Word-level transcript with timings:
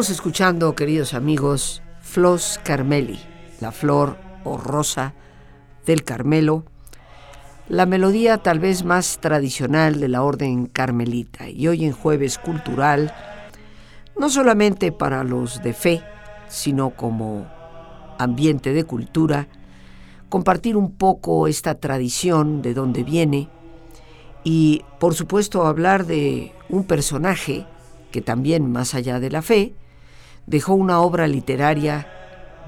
Estamos 0.00 0.16
escuchando, 0.16 0.74
queridos 0.74 1.12
amigos, 1.12 1.82
Flos 2.00 2.58
Carmeli, 2.64 3.20
la 3.60 3.70
flor 3.70 4.16
o 4.44 4.56
rosa 4.56 5.12
del 5.84 6.04
Carmelo, 6.04 6.64
la 7.68 7.84
melodía 7.84 8.38
tal 8.38 8.60
vez 8.60 8.82
más 8.82 9.18
tradicional 9.20 10.00
de 10.00 10.08
la 10.08 10.22
orden 10.22 10.64
carmelita. 10.64 11.50
Y 11.50 11.68
hoy 11.68 11.84
en 11.84 11.92
jueves 11.92 12.38
cultural, 12.38 13.14
no 14.18 14.30
solamente 14.30 14.90
para 14.90 15.22
los 15.22 15.62
de 15.62 15.74
fe, 15.74 16.02
sino 16.48 16.96
como 16.96 17.46
ambiente 18.18 18.72
de 18.72 18.84
cultura, 18.84 19.48
compartir 20.30 20.78
un 20.78 20.92
poco 20.92 21.46
esta 21.46 21.74
tradición 21.74 22.62
de 22.62 22.72
dónde 22.72 23.04
viene 23.04 23.50
y 24.44 24.82
por 24.98 25.14
supuesto 25.14 25.66
hablar 25.66 26.06
de 26.06 26.54
un 26.70 26.84
personaje 26.84 27.66
que 28.10 28.22
también, 28.22 28.72
más 28.72 28.94
allá 28.94 29.20
de 29.20 29.30
la 29.30 29.42
fe, 29.42 29.74
dejó 30.46 30.74
una 30.74 31.00
obra 31.00 31.26
literaria 31.26 32.06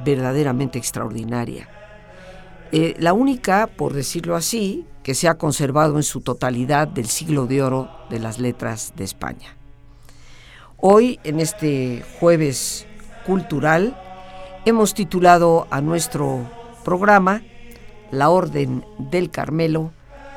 verdaderamente 0.05 0.79
extraordinaria. 0.79 1.69
Eh, 2.73 2.95
la 2.99 3.13
única, 3.13 3.67
por 3.67 3.93
decirlo 3.93 4.35
así, 4.35 4.87
que 5.03 5.15
se 5.15 5.29
ha 5.29 5.37
conservado 5.37 5.97
en 5.97 6.03
su 6.03 6.21
totalidad 6.21 6.89
del 6.89 7.07
siglo 7.07 7.47
de 7.47 7.63
oro 7.63 7.91
de 8.09 8.19
las 8.19 8.39
letras 8.39 8.93
de 8.97 9.05
España. 9.05 9.57
Hoy, 10.79 11.21
en 11.25 11.39
este 11.41 12.05
jueves 12.19 12.87
cultural, 13.27 13.97
hemos 14.65 14.95
titulado 14.95 15.67
a 15.71 15.81
nuestro 15.81 16.49
programa 16.85 17.43
La 18.11 18.31
Orden 18.31 18.85
del 18.99 19.31
Carmelo 19.31 19.93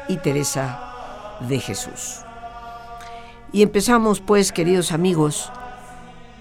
y 0.08 0.18
Teresa 0.18 1.38
de 1.48 1.60
Jesús. 1.60 2.22
Y 3.52 3.62
empezamos 3.62 4.20
pues, 4.20 4.52
queridos 4.52 4.92
amigos, 4.92 5.52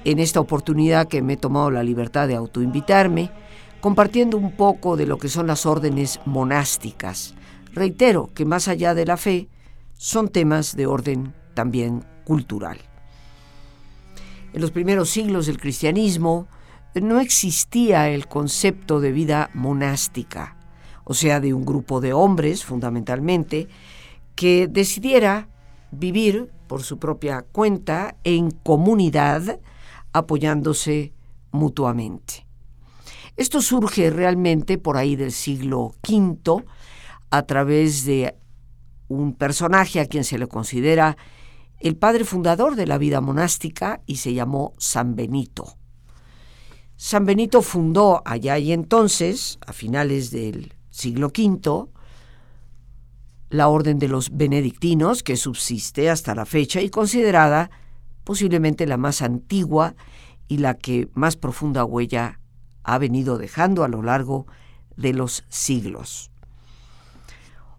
en 0.05 0.19
esta 0.19 0.41
oportunidad 0.41 1.09
que 1.09 1.23
me 1.23 1.35
he 1.35 1.37
tomado 1.37 1.71
la 1.71 1.83
libertad 1.83 2.29
de 2.29 2.37
autoinvitarme, 2.37 3.31
compartiendo 3.81 4.37
un 4.37 4.53
poco 4.53 4.97
de 4.97 5.07
lo 5.07 5.19
que 5.19 5.29
son 5.29 5.47
las 5.47 5.67
órdenes 5.67 6.21
monásticas. 6.25 7.35
Reitero 7.73 8.31
que 8.35 8.45
más 8.45 8.69
allá 8.69 8.95
de 8.95 9.07
la 9.07 9.17
fe, 9.17 9.49
son 9.97 10.29
temas 10.29 10.77
de 10.77 10.87
orden 10.87 11.35
también 11.55 12.05
cultural. 12.25 12.79
En 14.53 14.61
los 14.61 14.71
primeros 14.71 15.11
siglos 15.11 15.47
del 15.47 15.59
cristianismo 15.59 16.47
no 16.95 17.21
existía 17.21 18.09
el 18.09 18.29
concepto 18.29 19.01
de 19.01 19.13
vida 19.13 19.51
monástica, 19.55 20.57
o 21.05 21.15
sea, 21.15 21.41
de 21.41 21.53
un 21.53 21.65
grupo 21.65 22.01
de 22.01 22.13
hombres 22.13 22.65
fundamentalmente, 22.65 23.69
que 24.35 24.69
decidiera 24.69 25.49
vivir 25.91 26.51
por 26.67 26.83
su 26.83 26.99
propia 26.99 27.43
cuenta 27.43 28.17
en 28.25 28.51
comunidad, 28.51 29.59
apoyándose 30.15 31.13
mutuamente. 31.51 32.47
Esto 33.37 33.61
surge 33.61 34.11
realmente 34.11 34.79
por 34.79 34.97
ahí 34.97 35.17
del 35.17 35.33
siglo 35.33 35.93
V 36.09 36.65
a 37.31 37.43
través 37.43 38.05
de 38.05 38.37
un 39.09 39.35
personaje 39.35 40.01
a 40.01 40.07
quien 40.07 40.25
se 40.25 40.39
le 40.39 40.47
considera 40.47 41.17
el 41.81 41.97
padre 41.97 42.25
fundador 42.25 42.77
de 42.77 42.87
la 42.87 42.97
vida 42.97 43.21
monástica 43.21 44.01
y 44.07 44.17
se 44.17 44.33
llamó 44.33 44.73
San 44.79 45.17
Benito. 45.17 45.77
San 46.97 47.27
Benito 47.27 47.61
fundó 47.61 48.23
allá 48.25 48.57
y 48.59 48.73
entonces, 48.73 49.59
a 49.67 49.73
finales 49.73 50.31
del 50.31 50.75
siglo 50.91 51.27
V, 51.27 51.91
la 53.51 53.69
orden 53.69 53.99
de 53.99 54.09
los 54.09 54.31
benedictinos, 54.31 55.25
que 55.25 55.37
subsiste 55.37 56.09
hasta 56.09 56.37
la 56.37 56.47
fecha 56.47 56.81
y 56.81 56.89
considerada 56.89 57.71
posiblemente 58.25 58.87
la 58.87 58.97
más 58.97 59.23
antigua 59.23 59.95
y 60.49 60.59
la 60.59 60.75
que 60.75 61.09
más 61.15 61.37
profunda 61.37 61.85
huella 61.85 62.41
ha 62.83 62.99
venido 62.99 63.39
dejando 63.39 63.85
a 63.85 63.89
lo 63.89 64.03
largo 64.03 64.47
de 64.97 65.13
los 65.13 65.45
siglos. 65.49 66.31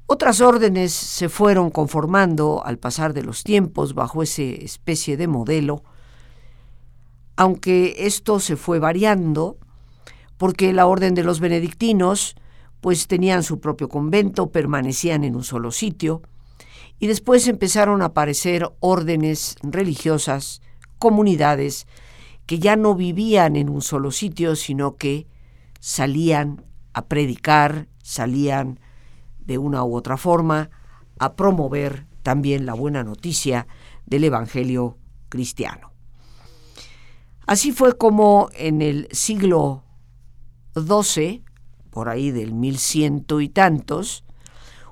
Otras 0.08 0.40
órdenes 0.40 0.94
se 0.94 1.30
fueron 1.30 1.72
conformando 1.72 2.64
al 2.64 2.78
pasar 2.78 3.14
de 3.14 3.24
los 3.24 3.44
tiempos 3.44 3.96
bajo 3.96 4.22
ese 4.22 4.64
especie 4.64 5.18
de 5.18 5.28
modelo, 5.28 5.84
aunque 7.36 7.96
esto 8.06 8.40
se 8.40 8.56
fue 8.56 8.80
variando, 8.80 9.58
porque 10.38 10.74
la 10.74 10.86
orden 10.86 11.16
de 11.16 11.24
los 11.24 11.40
benedictinos 11.40 12.36
pues 12.82 13.08
tenían 13.08 13.42
su 13.42 13.60
propio 13.60 13.90
convento, 13.90 14.52
permanecían 14.52 15.24
en 15.24 15.36
un 15.36 15.44
solo 15.44 15.72
sitio, 15.72 16.22
y 17.00 17.08
después 17.08 17.48
empezaron 17.48 18.02
a 18.02 18.06
aparecer 18.06 18.70
órdenes 18.80 19.56
religiosas, 19.62 20.62
comunidades, 20.98 21.88
que 22.46 22.60
ya 22.60 22.76
no 22.76 22.96
vivían 22.96 23.56
en 23.56 23.70
un 23.70 23.82
solo 23.82 24.12
sitio, 24.12 24.56
sino 24.56 24.96
que 24.96 25.28
salían 25.80 26.64
a 26.94 27.06
predicar, 27.06 27.88
salían 28.02 28.80
de 29.40 29.58
una 29.58 29.84
u 29.84 29.96
otra 29.96 30.18
forma 30.18 30.70
a 31.20 31.36
promover 31.36 32.08
también 32.24 32.66
la 32.66 32.74
buena 32.74 33.04
noticia 33.04 33.68
del 34.06 34.24
Evangelio 34.24 34.98
cristiano. 35.30 35.92
Así 37.46 37.72
fue 37.72 37.98
como 37.98 38.50
en 38.54 38.82
el 38.82 39.08
siglo 39.12 39.84
XII 40.76 41.44
por 41.96 42.10
ahí 42.10 42.32
del 42.32 42.54
mil 42.54 42.78
ciento 42.78 43.40
y 43.40 43.48
tantos, 43.48 44.26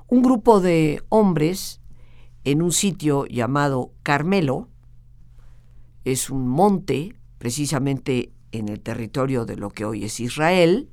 un 0.08 0.22
grupo 0.22 0.60
de 0.60 1.02
hombres 1.10 1.82
en 2.44 2.62
un 2.62 2.72
sitio 2.72 3.26
llamado 3.26 3.92
Carmelo, 4.02 4.68
es 6.04 6.30
un 6.30 6.46
monte 6.46 7.16
precisamente 7.38 8.30
en 8.52 8.68
el 8.68 8.80
territorio 8.80 9.44
de 9.44 9.56
lo 9.56 9.70
que 9.70 9.84
hoy 9.84 10.04
es 10.04 10.20
Israel, 10.20 10.88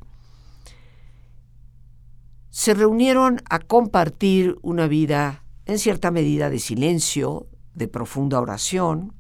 se 2.50 2.74
reunieron 2.74 3.42
a 3.50 3.59
compartir 3.59 4.57
una 4.62 4.88
vida 4.88 5.44
en 5.65 5.80
cierta 5.80 6.12
medida 6.12 6.50
de 6.50 6.59
silencio, 6.59 7.48
de 7.74 7.88
profunda 7.88 8.42
oración 8.42 9.13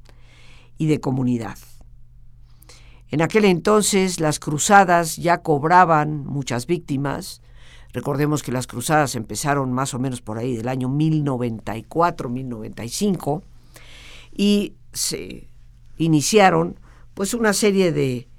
y 0.77 0.87
de 0.87 0.99
comunidad. 0.99 1.57
En 3.09 3.21
aquel 3.21 3.45
entonces 3.45 4.19
las 4.19 4.39
cruzadas 4.39 5.17
ya 5.17 5.41
cobraban 5.41 6.25
muchas 6.25 6.65
víctimas. 6.65 7.41
Recordemos 7.93 8.43
que 8.43 8.51
las 8.51 8.67
cruzadas 8.67 9.15
empezaron 9.15 9.71
más 9.73 9.93
o 9.93 9.99
menos 9.99 10.21
por 10.21 10.37
ahí 10.37 10.55
del 10.55 10.67
año 10.67 10.89
1094-1095 10.89 13.41
y 14.31 14.75
se 14.93 15.49
iniciaron 15.97 16.79
pues 17.13 17.33
una 17.33 17.53
serie 17.53 17.91
de 17.91 18.29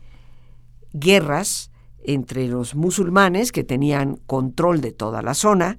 guerras 0.93 1.70
entre 2.04 2.49
los 2.49 2.75
musulmanes 2.75 3.52
que 3.52 3.64
tenían 3.64 4.16
control 4.26 4.81
de 4.81 4.93
toda 4.93 5.22
la 5.22 5.34
zona 5.34 5.78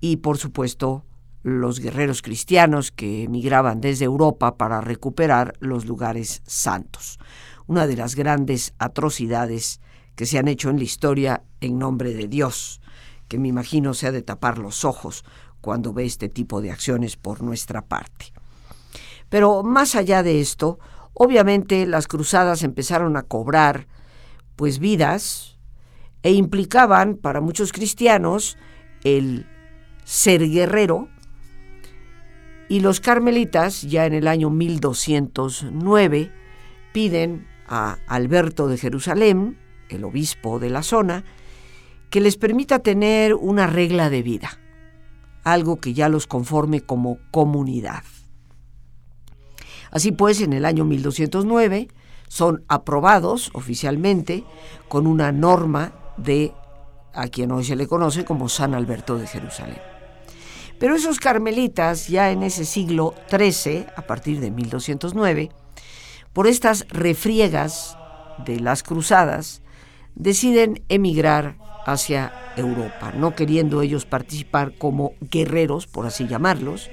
y 0.00 0.16
por 0.16 0.38
supuesto 0.38 1.04
los 1.42 1.78
guerreros 1.78 2.22
cristianos 2.22 2.90
que 2.90 3.22
emigraban 3.22 3.80
desde 3.80 4.04
Europa 4.04 4.56
para 4.56 4.80
recuperar 4.80 5.54
los 5.60 5.86
lugares 5.86 6.42
santos. 6.44 7.20
Una 7.68 7.86
de 7.86 7.96
las 7.96 8.16
grandes 8.16 8.74
atrocidades 8.78 9.80
que 10.16 10.26
se 10.26 10.38
han 10.38 10.48
hecho 10.48 10.70
en 10.70 10.78
la 10.78 10.84
historia 10.84 11.44
en 11.60 11.78
nombre 11.78 12.14
de 12.14 12.26
Dios, 12.26 12.80
que 13.28 13.38
me 13.38 13.48
imagino 13.48 13.94
se 13.94 14.06
ha 14.06 14.12
de 14.12 14.22
tapar 14.22 14.58
los 14.58 14.84
ojos 14.84 15.24
cuando 15.60 15.92
ve 15.92 16.04
este 16.04 16.28
tipo 16.28 16.60
de 16.60 16.70
acciones 16.70 17.16
por 17.16 17.42
nuestra 17.42 17.82
parte. 17.82 18.32
Pero 19.28 19.62
más 19.62 19.96
allá 19.96 20.22
de 20.22 20.40
esto, 20.40 20.78
obviamente 21.12 21.86
las 21.86 22.06
cruzadas 22.06 22.62
empezaron 22.62 23.16
a 23.16 23.22
cobrar 23.22 23.88
pues 24.54 24.78
vidas 24.78 25.58
e 26.22 26.32
implicaban 26.32 27.16
para 27.16 27.40
muchos 27.40 27.72
cristianos 27.72 28.56
el 29.04 29.46
ser 30.04 30.48
guerrero 30.48 31.08
y 32.68 32.80
los 32.80 33.00
carmelitas 33.00 33.82
ya 33.82 34.06
en 34.06 34.14
el 34.14 34.26
año 34.26 34.50
1209 34.50 36.32
piden 36.92 37.46
a 37.68 37.98
Alberto 38.06 38.68
de 38.68 38.78
Jerusalén, 38.78 39.58
el 39.88 40.04
obispo 40.04 40.58
de 40.58 40.70
la 40.70 40.82
zona, 40.82 41.24
que 42.10 42.20
les 42.20 42.36
permita 42.36 42.78
tener 42.78 43.34
una 43.34 43.66
regla 43.66 44.10
de 44.10 44.22
vida, 44.22 44.58
algo 45.44 45.76
que 45.76 45.94
ya 45.94 46.08
los 46.08 46.26
conforme 46.26 46.80
como 46.80 47.18
comunidad. 47.30 48.04
Así 49.90 50.12
pues, 50.12 50.40
en 50.40 50.52
el 50.52 50.64
año 50.64 50.84
1209 50.84 51.88
son 52.28 52.64
aprobados 52.68 53.50
oficialmente 53.54 54.44
con 54.88 55.06
una 55.06 55.32
norma 55.32 55.92
de 56.16 56.52
a 57.12 57.28
quien 57.28 57.50
hoy 57.50 57.64
se 57.64 57.76
le 57.76 57.86
conoce 57.86 58.24
como 58.24 58.48
San 58.48 58.74
Alberto 58.74 59.16
de 59.16 59.26
Jerusalén. 59.26 59.80
Pero 60.78 60.94
esos 60.94 61.18
carmelitas, 61.18 62.08
ya 62.08 62.30
en 62.30 62.42
ese 62.42 62.66
siglo 62.66 63.14
XIII, 63.30 63.86
a 63.96 64.02
partir 64.02 64.40
de 64.40 64.50
1209, 64.50 65.50
por 66.34 66.46
estas 66.46 66.86
refriegas 66.88 67.96
de 68.44 68.60
las 68.60 68.82
cruzadas, 68.82 69.62
deciden 70.14 70.84
emigrar 70.90 71.56
hacia 71.86 72.32
Europa, 72.56 73.12
no 73.16 73.34
queriendo 73.34 73.80
ellos 73.80 74.04
participar 74.04 74.76
como 74.76 75.12
guerreros, 75.20 75.86
por 75.86 76.04
así 76.04 76.26
llamarlos, 76.26 76.90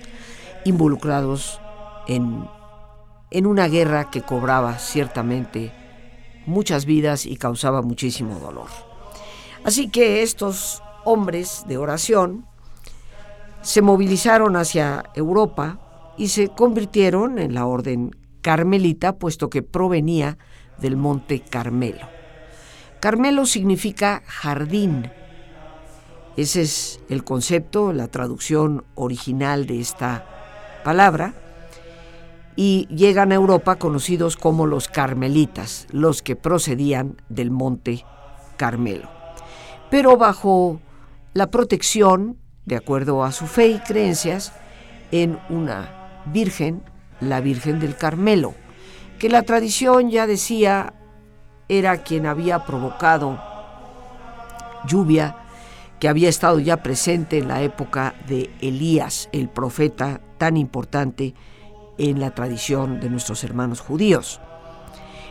involucrados 0.66 1.60
en, 2.08 2.48
en 3.32 3.48
una 3.48 3.68
guerra 3.68 4.12
que 4.12 4.22
cobraba 4.22 4.78
ciertamente 4.78 5.72
muchas 6.46 6.86
vidas 6.86 7.26
y 7.26 7.38
causaba 7.38 7.82
muchísimo 7.82 8.40
dolor. 8.40 8.68
Así 9.64 9.90
que 9.90 10.22
estos 10.22 10.84
hombres 11.06 11.64
de 11.68 11.78
oración 11.78 12.46
se 13.62 13.82
movilizaron 13.82 14.56
hacia 14.56 15.04
Europa 15.16 15.80
y 16.18 16.28
se 16.28 16.50
convirtieron 16.50 17.40
en 17.40 17.56
la 17.56 17.66
orden 17.66 18.12
carmelita, 18.42 19.18
puesto 19.18 19.50
que 19.50 19.64
provenía 19.64 20.38
del 20.78 20.98
monte 20.98 21.40
Carmelo. 21.40 22.23
Carmelo 23.04 23.46
significa 23.46 24.24
jardín. 24.28 25.12
Ese 26.38 26.62
es 26.62 27.02
el 27.10 27.26
concepto, 27.26 27.92
la 27.92 28.08
traducción 28.08 28.86
original 28.96 29.66
de 29.66 29.82
esta 29.82 30.26
palabra. 30.86 31.34
Y 32.56 32.88
llegan 32.88 33.34
a 33.34 33.36
Europa 33.36 33.76
conocidos 33.76 34.38
como 34.38 34.68
los 34.68 34.88
carmelitas, 34.88 35.86
los 35.92 36.22
que 36.22 36.38
procedían 36.38 37.22
del 37.28 37.52
monte 37.52 38.06
Carmelo. 38.56 39.10
Pero 39.92 40.16
bajo 40.16 40.80
la 41.34 41.48
protección 41.48 42.38
de 42.64 42.78
acuerdo 42.78 43.26
a 43.26 43.34
su 43.34 43.48
fe 43.48 43.68
y 43.68 43.80
creencias, 43.80 44.54
en 45.12 45.40
una 45.50 46.24
virgen, 46.28 46.82
la 47.20 47.42
Virgen 47.42 47.82
del 47.82 47.98
Carmelo, 47.98 48.54
que 49.20 49.28
la 49.28 49.44
tradición 49.44 50.10
ya 50.10 50.26
decía 50.26 50.94
era 51.70 52.04
quien 52.04 52.26
había 52.26 52.66
provocado 52.66 53.40
lluvia 54.88 55.38
que 56.00 56.10
había 56.10 56.28
estado 56.28 56.60
ya 56.60 56.84
presente 56.84 57.38
en 57.38 57.48
la 57.48 57.62
época 57.62 58.14
de 58.28 58.50
Elías, 58.60 59.30
el 59.32 59.48
profeta 59.48 60.20
tan 60.38 60.58
importante 60.58 61.34
en 61.98 62.20
la 62.20 62.32
tradición 62.36 63.00
de 63.00 63.10
nuestros 63.10 63.44
hermanos 63.44 63.80
judíos. 63.80 64.42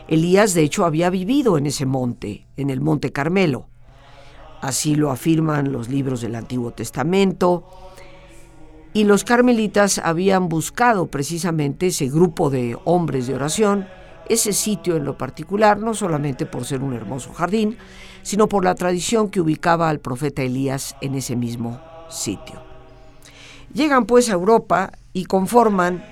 Elías, 0.09 0.55
de 0.55 0.63
hecho, 0.63 0.85
había 0.85 1.11
vivido 1.11 1.59
en 1.59 1.67
ese 1.67 1.87
monte, 1.87 2.47
en 2.57 2.71
el 2.71 2.81
monte 2.81 3.13
Carmelo. 3.13 3.69
Así 4.61 4.95
lo 4.95 5.11
afirman 5.11 5.73
los 5.73 5.89
libros 5.89 6.21
del 6.21 6.35
Antiguo 6.35 6.71
Testamento. 6.73 7.67
Y 8.95 9.05
los 9.05 9.25
carmelitas 9.25 9.99
habían 9.99 10.49
buscado 10.49 11.07
precisamente 11.07 11.89
ese 11.89 12.09
grupo 12.09 12.51
de 12.51 12.79
hombres 12.85 13.27
de 13.27 13.35
oración, 13.35 13.89
ese 14.29 14.53
sitio 14.53 14.97
en 14.97 15.05
lo 15.05 15.19
particular, 15.19 15.79
no 15.79 15.95
solamente 15.95 16.47
por 16.47 16.65
ser 16.65 16.83
un 16.83 16.95
hermoso 16.95 17.33
jardín, 17.33 17.77
sino 18.23 18.49
por 18.49 18.65
la 18.65 18.75
tradición 18.75 19.31
que 19.31 19.41
ubicaba 19.41 19.89
al 19.89 20.01
profeta 20.01 20.43
Elías 20.43 20.97
en 21.01 21.15
ese 21.15 21.37
mismo 21.37 21.81
sitio. 22.09 22.63
Llegan 23.73 24.07
pues 24.07 24.29
a 24.29 24.35
Europa 24.35 24.93
y 25.13 25.25
conforman 25.25 26.05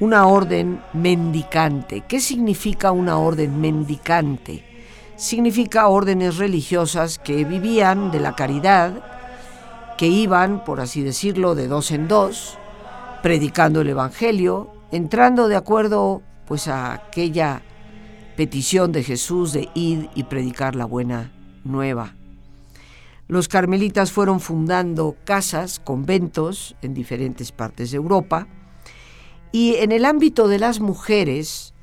una 0.00 0.26
orden 0.26 0.80
mendicante. 0.92 2.04
¿Qué 2.08 2.20
significa 2.20 2.90
una 2.90 3.18
orden 3.18 3.60
mendicante? 3.60 4.74
significa 5.16 5.88
órdenes 5.88 6.38
religiosas 6.38 7.18
que 7.18 7.44
vivían 7.44 8.10
de 8.10 8.20
la 8.20 8.34
caridad, 8.34 8.92
que 9.96 10.06
iban, 10.06 10.64
por 10.64 10.80
así 10.80 11.02
decirlo, 11.02 11.54
de 11.54 11.68
dos 11.68 11.90
en 11.90 12.08
dos, 12.08 12.58
predicando 13.22 13.80
el 13.80 13.88
Evangelio, 13.88 14.70
entrando 14.90 15.48
de 15.48 15.56
acuerdo 15.56 16.22
pues 16.46 16.68
a 16.68 16.92
aquella 16.92 17.62
petición 18.36 18.92
de 18.92 19.02
Jesús 19.02 19.52
de 19.52 19.68
ir 19.74 20.10
y 20.14 20.24
predicar 20.24 20.74
la 20.74 20.84
buena 20.84 21.32
nueva. 21.64 22.14
Los 23.26 23.48
carmelitas 23.48 24.12
fueron 24.12 24.40
fundando 24.40 25.16
casas, 25.24 25.78
conventos 25.78 26.76
en 26.82 26.92
diferentes 26.92 27.52
partes 27.52 27.90
de 27.90 27.96
Europa 27.96 28.48
y 29.50 29.76
en 29.76 29.92
el 29.92 30.04
ámbito 30.04 30.48
de 30.48 30.58
las 30.58 30.80
mujeres 30.80 31.74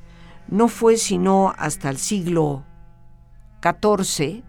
no 0.48 0.68
fue 0.68 0.98
sino 0.98 1.54
hasta 1.58 1.90
el 1.90 1.98
siglo 1.98 2.66
14 3.62 4.44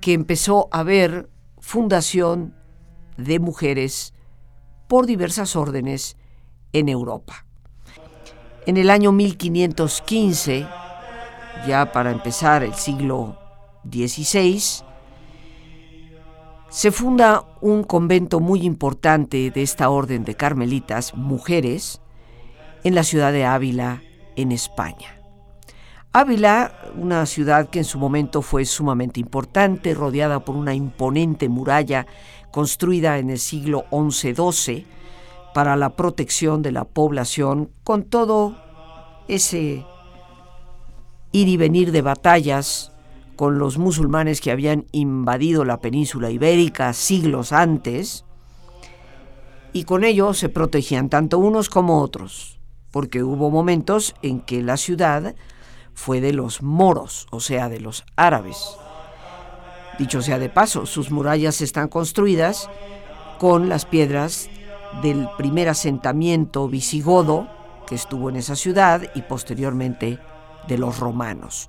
que 0.00 0.12
empezó 0.12 0.68
a 0.70 0.80
haber 0.80 1.30
fundación 1.58 2.54
de 3.16 3.38
mujeres 3.38 4.12
por 4.86 5.06
diversas 5.06 5.56
órdenes 5.56 6.16
en 6.72 6.88
Europa. 6.88 7.46
En 8.66 8.78
el 8.78 8.88
año 8.88 9.12
1515, 9.12 10.66
ya 11.68 11.92
para 11.92 12.10
empezar 12.10 12.62
el 12.62 12.72
siglo 12.72 13.36
XVI, 13.84 14.58
se 16.70 16.90
funda 16.90 17.44
un 17.60 17.84
convento 17.84 18.40
muy 18.40 18.62
importante 18.62 19.50
de 19.50 19.62
esta 19.62 19.90
orden 19.90 20.24
de 20.24 20.34
carmelitas, 20.34 21.14
mujeres, 21.14 22.00
en 22.84 22.94
la 22.94 23.04
ciudad 23.04 23.32
de 23.32 23.44
Ávila, 23.44 24.02
en 24.34 24.50
España. 24.50 25.20
Ávila, 26.14 26.72
una 26.96 27.26
ciudad 27.26 27.68
que 27.68 27.80
en 27.80 27.84
su 27.84 27.98
momento 27.98 28.40
fue 28.40 28.64
sumamente 28.64 29.20
importante, 29.20 29.92
rodeada 29.92 30.42
por 30.42 30.56
una 30.56 30.72
imponente 30.72 31.50
muralla 31.50 32.06
construida 32.50 33.18
en 33.18 33.28
el 33.28 33.38
siglo 33.38 33.84
XI-XII 33.90 34.86
para 35.54 35.76
la 35.76 35.96
protección 35.96 36.60
de 36.62 36.72
la 36.72 36.84
población, 36.84 37.70
con 37.84 38.02
todo 38.02 38.56
ese 39.28 39.86
ir 41.32 41.48
y 41.48 41.56
venir 41.56 41.92
de 41.92 42.02
batallas 42.02 42.92
con 43.36 43.58
los 43.58 43.78
musulmanes 43.78 44.40
que 44.40 44.50
habían 44.50 44.86
invadido 44.92 45.64
la 45.64 45.80
península 45.80 46.30
ibérica 46.30 46.92
siglos 46.92 47.52
antes, 47.52 48.24
y 49.72 49.84
con 49.84 50.04
ello 50.04 50.34
se 50.34 50.48
protegían 50.48 51.08
tanto 51.08 51.38
unos 51.38 51.70
como 51.70 52.00
otros, 52.00 52.60
porque 52.90 53.22
hubo 53.22 53.50
momentos 53.50 54.14
en 54.22 54.40
que 54.40 54.62
la 54.62 54.76
ciudad 54.76 55.34
fue 55.94 56.20
de 56.20 56.32
los 56.32 56.62
moros, 56.62 57.26
o 57.30 57.40
sea, 57.40 57.68
de 57.68 57.80
los 57.80 58.04
árabes. 58.16 58.76
Dicho 59.98 60.20
sea 60.20 60.40
de 60.40 60.48
paso, 60.48 60.86
sus 60.86 61.12
murallas 61.12 61.60
están 61.60 61.88
construidas 61.88 62.68
con 63.38 63.68
las 63.68 63.84
piedras 63.84 64.50
del 65.02 65.28
primer 65.36 65.68
asentamiento 65.68 66.68
visigodo 66.68 67.48
que 67.86 67.94
estuvo 67.94 68.30
en 68.30 68.36
esa 68.36 68.56
ciudad 68.56 69.02
y 69.14 69.22
posteriormente 69.22 70.18
de 70.66 70.78
los 70.78 70.98
romanos. 70.98 71.68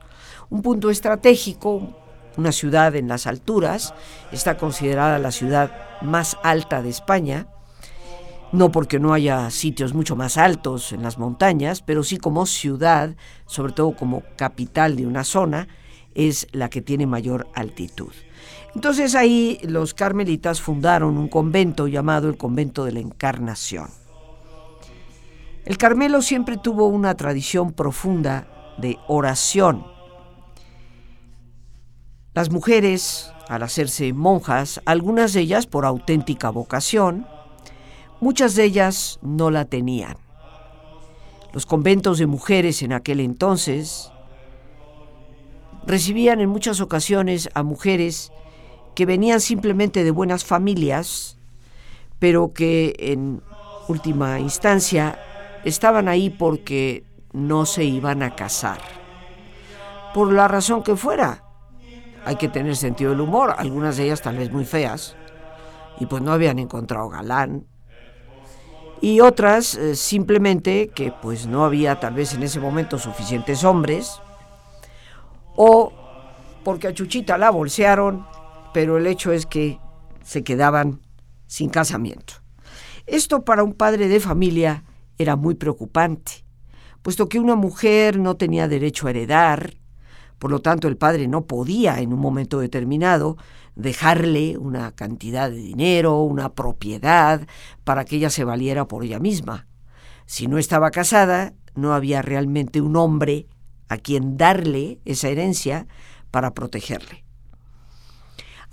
Un 0.49 0.61
punto 0.61 0.89
estratégico, 0.89 1.95
una 2.37 2.51
ciudad 2.51 2.95
en 2.95 3.07
las 3.07 3.27
alturas, 3.27 3.93
está 4.31 4.57
considerada 4.57 5.19
la 5.19 5.31
ciudad 5.31 5.71
más 6.01 6.37
alta 6.43 6.81
de 6.81 6.89
España, 6.89 7.47
no 8.51 8.71
porque 8.71 8.99
no 8.99 9.13
haya 9.13 9.49
sitios 9.49 9.93
mucho 9.93 10.15
más 10.15 10.37
altos 10.37 10.93
en 10.93 11.01
las 11.01 11.17
montañas, 11.17 11.81
pero 11.81 12.03
sí 12.03 12.17
como 12.17 12.45
ciudad, 12.45 13.15
sobre 13.47 13.73
todo 13.73 13.95
como 13.95 14.23
capital 14.37 14.95
de 14.95 15.07
una 15.07 15.23
zona, 15.23 15.67
es 16.13 16.47
la 16.53 16.69
que 16.69 16.81
tiene 16.81 17.05
mayor 17.05 17.47
altitud. 17.53 18.13
Entonces 18.75 19.15
ahí 19.15 19.57
los 19.63 19.93
carmelitas 19.93 20.61
fundaron 20.61 21.17
un 21.17 21.29
convento 21.29 21.87
llamado 21.87 22.27
el 22.27 22.37
Convento 22.37 22.83
de 22.83 22.91
la 22.91 22.99
Encarnación. 22.99 23.87
El 25.63 25.77
Carmelo 25.77 26.21
siempre 26.21 26.57
tuvo 26.57 26.85
una 26.87 27.15
tradición 27.15 27.71
profunda 27.71 28.75
de 28.77 28.99
oración. 29.07 29.85
Las 32.33 32.51
mujeres, 32.51 33.31
al 33.47 33.63
hacerse 33.63 34.11
monjas, 34.11 34.81
algunas 34.85 35.31
de 35.31 35.39
ellas 35.39 35.67
por 35.67 35.85
auténtica 35.85 36.49
vocación, 36.49 37.25
muchas 38.19 38.55
de 38.55 38.65
ellas 38.65 39.19
no 39.21 39.51
la 39.51 39.65
tenían. 39.65 40.17
Los 41.53 41.65
conventos 41.65 42.19
de 42.19 42.25
mujeres 42.25 42.81
en 42.81 42.91
aquel 42.91 43.21
entonces 43.21 44.11
recibían 45.87 46.41
en 46.41 46.49
muchas 46.49 46.81
ocasiones 46.81 47.49
a 47.53 47.63
mujeres 47.63 48.33
que 48.95 49.05
venían 49.05 49.41
simplemente 49.41 50.03
de 50.03 50.11
buenas 50.11 50.45
familias, 50.45 51.37
pero 52.17 52.53
que 52.53 52.95
en 52.97 53.41
última 53.87 54.39
instancia 54.39 55.19
estaban 55.63 56.07
ahí 56.07 56.29
porque 56.29 57.03
no 57.33 57.65
se 57.65 57.83
iban 57.83 58.23
a 58.23 58.35
casar. 58.35 58.79
Por 60.13 60.31
la 60.31 60.47
razón 60.47 60.81
que 60.81 60.95
fuera. 60.95 61.43
Hay 62.23 62.37
que 62.37 62.47
tener 62.47 62.75
sentido 62.75 63.11
del 63.11 63.21
humor, 63.21 63.53
algunas 63.55 63.97
de 63.97 64.05
ellas 64.05 64.21
tal 64.21 64.37
vez 64.37 64.51
muy 64.51 64.65
feas, 64.65 65.15
y 65.99 66.07
pues 66.07 66.23
no 66.23 66.31
habían 66.31 66.57
encontrado 66.57 67.09
galán. 67.09 67.67
Y 69.01 69.19
otras 69.19 69.75
eh, 69.75 69.95
simplemente 69.95 70.87
que 70.87 71.11
pues 71.11 71.45
no 71.45 71.65
había 71.65 71.99
tal 71.99 72.15
vez 72.15 72.33
en 72.33 72.41
ese 72.41 72.59
momento 72.59 72.97
suficientes 72.97 73.63
hombres, 73.63 74.19
o 75.55 75.93
porque 76.63 76.87
a 76.87 76.93
Chuchita 76.93 77.37
la 77.37 77.51
bolsearon 77.51 78.25
pero 78.75 78.97
el 78.97 79.07
hecho 79.07 79.31
es 79.31 79.45
que 79.45 79.79
se 80.21 80.43
quedaban 80.43 80.99
sin 81.47 81.69
casamiento. 81.69 82.33
Esto 83.05 83.45
para 83.45 83.63
un 83.63 83.71
padre 83.71 84.09
de 84.09 84.19
familia 84.19 84.83
era 85.17 85.37
muy 85.37 85.55
preocupante, 85.55 86.43
puesto 87.01 87.29
que 87.29 87.39
una 87.39 87.55
mujer 87.55 88.19
no 88.19 88.35
tenía 88.35 88.67
derecho 88.67 89.07
a 89.07 89.11
heredar, 89.11 89.75
por 90.39 90.51
lo 90.51 90.59
tanto 90.59 90.89
el 90.89 90.97
padre 90.97 91.29
no 91.29 91.45
podía 91.45 92.01
en 92.01 92.11
un 92.11 92.19
momento 92.19 92.59
determinado 92.59 93.37
dejarle 93.77 94.57
una 94.57 94.91
cantidad 94.91 95.49
de 95.49 95.55
dinero, 95.55 96.19
una 96.23 96.53
propiedad, 96.53 97.47
para 97.85 98.03
que 98.03 98.17
ella 98.17 98.29
se 98.29 98.43
valiera 98.43 98.89
por 98.89 99.05
ella 99.05 99.19
misma. 99.19 99.67
Si 100.25 100.47
no 100.47 100.57
estaba 100.57 100.91
casada, 100.91 101.53
no 101.75 101.93
había 101.93 102.21
realmente 102.21 102.81
un 102.81 102.97
hombre 102.97 103.47
a 103.87 103.95
quien 103.95 104.35
darle 104.35 104.99
esa 105.05 105.29
herencia 105.29 105.87
para 106.29 106.53
protegerle. 106.53 107.24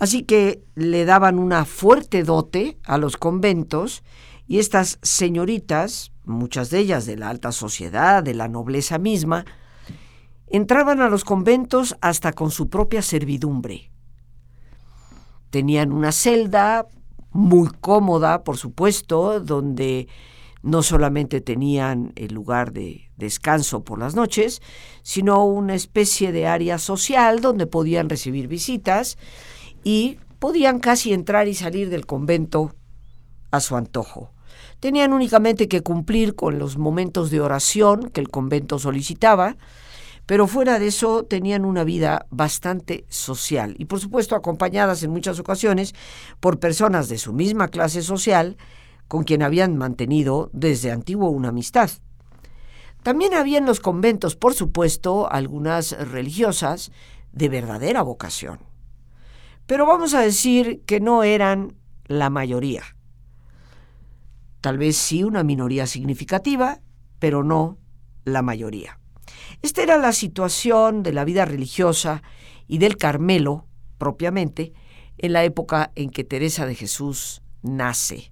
Así 0.03 0.23
que 0.23 0.61
le 0.75 1.05
daban 1.05 1.39
una 1.39 1.63
fuerte 1.63 2.23
dote 2.23 2.77
a 2.83 2.97
los 2.97 3.15
conventos 3.15 4.03
y 4.45 4.59
estas 4.59 4.99
señoritas, 5.01 6.11
muchas 6.25 6.69
de 6.69 6.79
ellas 6.79 7.05
de 7.05 7.15
la 7.15 7.29
alta 7.29 7.53
sociedad, 7.53 8.21
de 8.21 8.33
la 8.33 8.49
nobleza 8.49 8.97
misma, 8.97 9.45
entraban 10.47 10.99
a 10.99 11.07
los 11.07 11.23
conventos 11.23 11.95
hasta 12.01 12.33
con 12.33 12.51
su 12.51 12.67
propia 12.67 13.01
servidumbre. 13.01 13.93
Tenían 15.49 15.93
una 15.93 16.11
celda 16.11 16.85
muy 17.31 17.69
cómoda, 17.69 18.43
por 18.43 18.57
supuesto, 18.57 19.39
donde 19.39 20.09
no 20.63 20.83
solamente 20.83 21.39
tenían 21.39 22.11
el 22.17 22.33
lugar 22.33 22.73
de 22.73 23.09
descanso 23.15 23.85
por 23.85 23.99
las 23.99 24.15
noches, 24.15 24.61
sino 25.01 25.45
una 25.45 25.75
especie 25.75 26.33
de 26.33 26.45
área 26.45 26.77
social 26.77 27.39
donde 27.39 27.67
podían 27.67 28.09
recibir 28.09 28.49
visitas 28.49 29.17
y 29.83 30.19
podían 30.39 30.79
casi 30.79 31.13
entrar 31.13 31.47
y 31.47 31.53
salir 31.53 31.89
del 31.89 32.05
convento 32.05 32.75
a 33.51 33.59
su 33.59 33.75
antojo. 33.75 34.31
Tenían 34.79 35.13
únicamente 35.13 35.67
que 35.67 35.81
cumplir 35.81 36.35
con 36.35 36.59
los 36.59 36.77
momentos 36.77 37.31
de 37.31 37.39
oración 37.39 38.09
que 38.09 38.19
el 38.19 38.29
convento 38.29 38.79
solicitaba, 38.79 39.55
pero 40.25 40.47
fuera 40.47 40.79
de 40.79 40.87
eso 40.87 41.23
tenían 41.23 41.65
una 41.65 41.83
vida 41.83 42.25
bastante 42.29 43.05
social 43.09 43.75
y 43.77 43.85
por 43.85 43.99
supuesto 43.99 44.35
acompañadas 44.35 45.03
en 45.03 45.11
muchas 45.11 45.39
ocasiones 45.39 45.93
por 46.39 46.59
personas 46.59 47.09
de 47.09 47.17
su 47.17 47.33
misma 47.33 47.67
clase 47.67 48.01
social 48.01 48.57
con 49.07 49.23
quien 49.23 49.43
habían 49.43 49.77
mantenido 49.77 50.49
desde 50.53 50.91
antiguo 50.91 51.29
una 51.29 51.49
amistad. 51.49 51.89
También 53.03 53.33
había 53.33 53.57
en 53.57 53.65
los 53.65 53.81
conventos, 53.81 54.37
por 54.37 54.53
supuesto, 54.53 55.29
algunas 55.29 55.91
religiosas 56.09 56.91
de 57.33 57.49
verdadera 57.49 58.01
vocación 58.01 58.72
pero 59.65 59.85
vamos 59.85 60.13
a 60.13 60.21
decir 60.21 60.81
que 60.85 60.99
no 60.99 61.23
eran 61.23 61.75
la 62.05 62.29
mayoría. 62.29 62.83
Tal 64.61 64.77
vez 64.77 64.95
sí 64.95 65.23
una 65.23 65.43
minoría 65.43 65.87
significativa, 65.87 66.79
pero 67.19 67.43
no 67.43 67.77
la 68.23 68.41
mayoría. 68.41 68.99
Esta 69.61 69.83
era 69.83 69.97
la 69.97 70.13
situación 70.13 71.03
de 71.03 71.13
la 71.13 71.25
vida 71.25 71.45
religiosa 71.45 72.23
y 72.67 72.77
del 72.77 72.97
Carmelo, 72.97 73.65
propiamente, 73.97 74.73
en 75.17 75.33
la 75.33 75.43
época 75.43 75.91
en 75.95 76.09
que 76.09 76.23
Teresa 76.23 76.65
de 76.65 76.75
Jesús 76.75 77.41
nace. 77.61 78.31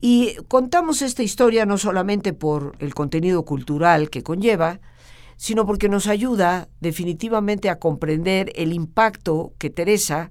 Y 0.00 0.36
contamos 0.48 1.02
esta 1.02 1.22
historia 1.22 1.66
no 1.66 1.76
solamente 1.76 2.32
por 2.32 2.74
el 2.78 2.94
contenido 2.94 3.44
cultural 3.44 4.08
que 4.08 4.22
conlleva, 4.22 4.80
sino 5.40 5.64
porque 5.64 5.88
nos 5.88 6.06
ayuda 6.06 6.68
definitivamente 6.80 7.70
a 7.70 7.78
comprender 7.78 8.52
el 8.56 8.74
impacto 8.74 9.54
que 9.56 9.70
Teresa 9.70 10.30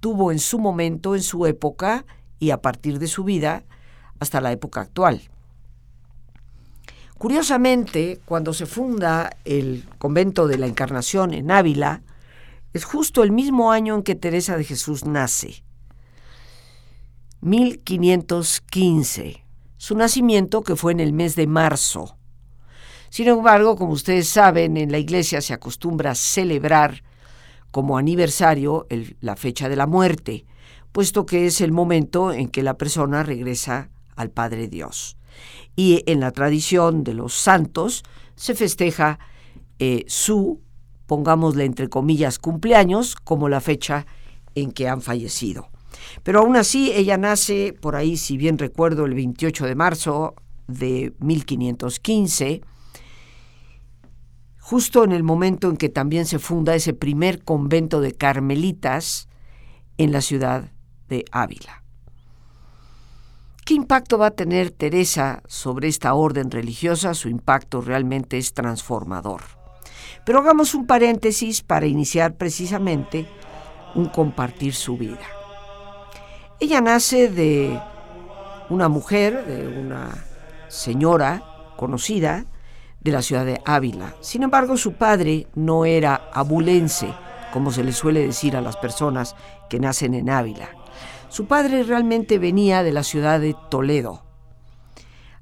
tuvo 0.00 0.32
en 0.32 0.40
su 0.40 0.58
momento, 0.58 1.14
en 1.14 1.22
su 1.22 1.46
época 1.46 2.04
y 2.40 2.50
a 2.50 2.60
partir 2.60 2.98
de 2.98 3.06
su 3.06 3.22
vida 3.22 3.62
hasta 4.18 4.40
la 4.40 4.50
época 4.50 4.80
actual. 4.80 5.22
Curiosamente, 7.18 8.18
cuando 8.24 8.52
se 8.52 8.66
funda 8.66 9.30
el 9.44 9.84
convento 9.98 10.48
de 10.48 10.58
la 10.58 10.66
Encarnación 10.66 11.34
en 11.34 11.52
Ávila, 11.52 12.02
es 12.72 12.84
justo 12.84 13.22
el 13.22 13.30
mismo 13.30 13.70
año 13.70 13.94
en 13.94 14.02
que 14.02 14.16
Teresa 14.16 14.56
de 14.56 14.64
Jesús 14.64 15.04
nace, 15.04 15.62
1515, 17.42 19.44
su 19.76 19.96
nacimiento 19.96 20.64
que 20.64 20.74
fue 20.74 20.90
en 20.90 20.98
el 20.98 21.12
mes 21.12 21.36
de 21.36 21.46
marzo 21.46 22.17
sin 23.10 23.28
embargo, 23.28 23.76
como 23.76 23.92
ustedes 23.92 24.28
saben, 24.28 24.76
en 24.76 24.92
la 24.92 24.98
iglesia 24.98 25.40
se 25.40 25.54
acostumbra 25.54 26.14
celebrar 26.14 27.02
como 27.70 27.98
aniversario 27.98 28.86
la 29.20 29.36
fecha 29.36 29.68
de 29.68 29.76
la 29.76 29.86
muerte, 29.86 30.46
puesto 30.92 31.26
que 31.26 31.46
es 31.46 31.60
el 31.60 31.72
momento 31.72 32.32
en 32.32 32.48
que 32.48 32.62
la 32.62 32.74
persona 32.78 33.22
regresa 33.22 33.90
al 34.16 34.30
Padre 34.30 34.68
Dios. 34.68 35.16
Y 35.76 36.02
en 36.06 36.20
la 36.20 36.32
tradición 36.32 37.04
de 37.04 37.14
los 37.14 37.34
santos 37.34 38.02
se 38.34 38.54
festeja 38.54 39.18
eh, 39.78 40.04
su, 40.08 40.60
pongámosle 41.06 41.64
entre 41.64 41.88
comillas, 41.88 42.38
cumpleaños 42.38 43.14
como 43.14 43.48
la 43.48 43.60
fecha 43.60 44.06
en 44.54 44.72
que 44.72 44.88
han 44.88 45.02
fallecido. 45.02 45.68
Pero 46.22 46.40
aún 46.40 46.56
así, 46.56 46.92
ella 46.92 47.16
nace 47.16 47.72
por 47.72 47.96
ahí, 47.96 48.16
si 48.16 48.36
bien 48.36 48.58
recuerdo, 48.58 49.04
el 49.04 49.14
28 49.14 49.66
de 49.66 49.74
marzo 49.74 50.34
de 50.66 51.12
1515, 51.20 52.62
justo 54.68 55.02
en 55.02 55.12
el 55.12 55.22
momento 55.22 55.70
en 55.70 55.78
que 55.78 55.88
también 55.88 56.26
se 56.26 56.38
funda 56.38 56.74
ese 56.74 56.92
primer 56.92 57.42
convento 57.42 58.02
de 58.02 58.12
carmelitas 58.12 59.26
en 59.96 60.12
la 60.12 60.20
ciudad 60.20 60.72
de 61.08 61.24
Ávila. 61.32 61.82
¿Qué 63.64 63.72
impacto 63.72 64.18
va 64.18 64.26
a 64.26 64.30
tener 64.32 64.70
Teresa 64.70 65.42
sobre 65.46 65.88
esta 65.88 66.12
orden 66.12 66.50
religiosa? 66.50 67.14
Su 67.14 67.30
impacto 67.30 67.80
realmente 67.80 68.36
es 68.36 68.52
transformador. 68.52 69.40
Pero 70.26 70.40
hagamos 70.40 70.74
un 70.74 70.86
paréntesis 70.86 71.62
para 71.62 71.86
iniciar 71.86 72.36
precisamente 72.36 73.26
un 73.94 74.10
compartir 74.10 74.74
su 74.74 74.98
vida. 74.98 75.24
Ella 76.60 76.82
nace 76.82 77.30
de 77.30 77.80
una 78.68 78.90
mujer, 78.90 79.46
de 79.46 79.66
una 79.66 80.26
señora 80.68 81.42
conocida, 81.78 82.44
de 83.00 83.12
la 83.12 83.22
ciudad 83.22 83.44
de 83.44 83.60
Ávila. 83.64 84.14
Sin 84.20 84.42
embargo, 84.42 84.76
su 84.76 84.94
padre 84.94 85.46
no 85.54 85.84
era 85.84 86.30
abulense, 86.32 87.12
como 87.52 87.70
se 87.70 87.84
le 87.84 87.92
suele 87.92 88.26
decir 88.26 88.56
a 88.56 88.60
las 88.60 88.76
personas 88.76 89.36
que 89.70 89.80
nacen 89.80 90.14
en 90.14 90.30
Ávila. 90.30 90.68
Su 91.28 91.46
padre 91.46 91.82
realmente 91.82 92.38
venía 92.38 92.82
de 92.82 92.92
la 92.92 93.02
ciudad 93.02 93.40
de 93.40 93.54
Toledo. 93.70 94.24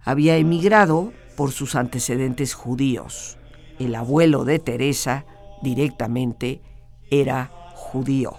Había 0.02 0.36
emigrado 0.36 1.12
por 1.36 1.52
sus 1.52 1.74
antecedentes 1.74 2.54
judíos. 2.54 3.38
El 3.78 3.94
abuelo 3.94 4.44
de 4.44 4.58
Teresa 4.58 5.26
directamente 5.62 6.60
era 7.10 7.50
judío. 7.74 8.38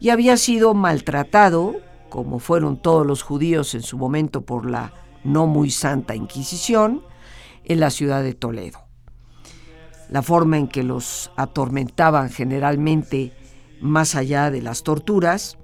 Y 0.00 0.10
había 0.10 0.36
sido 0.36 0.74
maltratado, 0.74 1.76
como 2.08 2.38
fueron 2.38 2.80
todos 2.80 3.06
los 3.06 3.22
judíos 3.22 3.74
en 3.74 3.82
su 3.82 3.98
momento 3.98 4.42
por 4.42 4.68
la 4.68 4.92
no 5.24 5.46
muy 5.46 5.70
santa 5.70 6.14
Inquisición, 6.14 7.02
en 7.64 7.80
la 7.80 7.90
ciudad 7.90 8.22
de 8.22 8.34
Toledo. 8.34 8.80
la 10.10 10.22
forma 10.22 10.56
en 10.56 10.68
que 10.68 10.82
los 10.82 11.30
atormentaban 11.36 12.30
generalmente 12.30 13.34
más 13.80 14.14
allá 14.14 14.50
de 14.50 14.62
las 14.62 14.82
torturas, 14.82 15.58